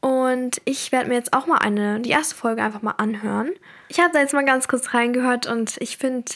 Und 0.00 0.60
ich 0.64 0.92
werde 0.92 1.08
mir 1.08 1.16
jetzt 1.16 1.32
auch 1.32 1.46
mal 1.46 1.58
eine, 1.58 2.00
die 2.00 2.10
erste 2.10 2.36
Folge 2.36 2.62
einfach 2.62 2.82
mal 2.82 2.92
anhören. 2.92 3.50
Ich 3.88 3.98
habe 3.98 4.12
da 4.12 4.20
jetzt 4.20 4.32
mal 4.32 4.44
ganz 4.44 4.68
kurz 4.68 4.94
reingehört 4.94 5.46
und 5.46 5.76
ich 5.80 5.96
finde, 5.96 6.32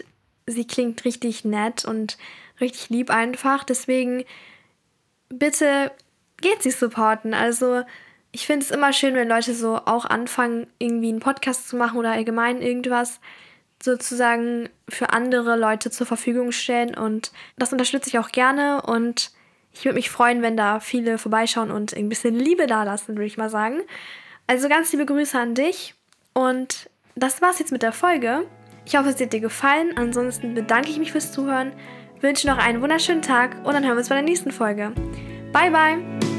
sie 0.47 0.67
klingt 0.67 1.05
richtig 1.05 1.45
nett 1.45 1.85
und 1.85 2.19
richtig 2.61 2.91
lieb 2.91 3.11
einfach. 3.11 3.63
Deswegen 3.63 4.25
bitte 5.29 5.93
geht 6.41 6.63
sie 6.63 6.73
supporten. 6.73 7.35
Also 7.35 7.85
ich 8.33 8.47
finde 8.47 8.65
es 8.65 8.71
immer 8.71 8.93
schön, 8.93 9.15
wenn 9.15 9.29
Leute 9.29 9.55
so 9.55 9.77
auch 9.77 10.07
anfangen, 10.07 10.67
irgendwie 10.79 11.11
einen 11.11 11.21
Podcast 11.21 11.69
zu 11.69 11.77
machen 11.77 11.99
oder 11.99 12.13
allgemein 12.13 12.63
irgendwas 12.63 13.21
sozusagen 13.83 14.69
für 14.89 15.11
andere 15.11 15.57
Leute 15.57 15.91
zur 15.91 16.07
Verfügung 16.07 16.51
stellen. 16.51 16.95
Und 16.95 17.33
das 17.59 17.73
unterstütze 17.73 18.09
ich 18.09 18.19
auch 18.19 18.31
gerne. 18.31 18.83
Und 18.83 19.33
ich 19.73 19.85
würde 19.85 19.97
mich 19.97 20.11
freuen, 20.11 20.41
wenn 20.41 20.57
da 20.57 20.81
viele 20.81 21.19
vorbeischauen 21.19 21.71
und 21.71 21.95
ein 21.95 22.09
bisschen 22.09 22.35
Liebe 22.35 22.67
da 22.67 22.85
lassen, 22.85 23.09
würde 23.09 23.27
ich 23.27 23.39
mal 23.39 23.51
sagen. 23.51 23.81
Also 24.47 24.69
ganz 24.69 24.93
liebe 24.93 25.07
Grüße 25.07 25.39
an 25.39 25.55
dich. 25.55 25.95
Und 26.33 26.89
das 27.15 27.43
war's 27.43 27.59
jetzt 27.59 27.73
mit 27.73 27.83
der 27.83 27.93
Folge. 27.93 28.47
Ich 28.87 28.97
hoffe, 28.97 29.11
es 29.11 29.21
hat 29.21 29.33
dir 29.33 29.41
gefallen. 29.41 29.97
Ansonsten 29.97 30.55
bedanke 30.55 30.91
ich 30.91 30.99
mich 30.99 31.13
fürs 31.13 31.33
Zuhören, 31.33 31.73
wünsche 32.21 32.47
noch 32.47 32.59
einen 32.59 32.81
wunderschönen 32.81 33.23
Tag 33.23 33.57
und 33.65 33.75
dann 33.75 33.85
hören 33.85 33.95
wir 33.95 33.99
uns 33.99 34.09
bei 34.09 34.15
der 34.15 34.25
nächsten 34.25 34.53
Folge. 34.53 34.93
Bye, 35.53 35.71
bye! 35.71 36.32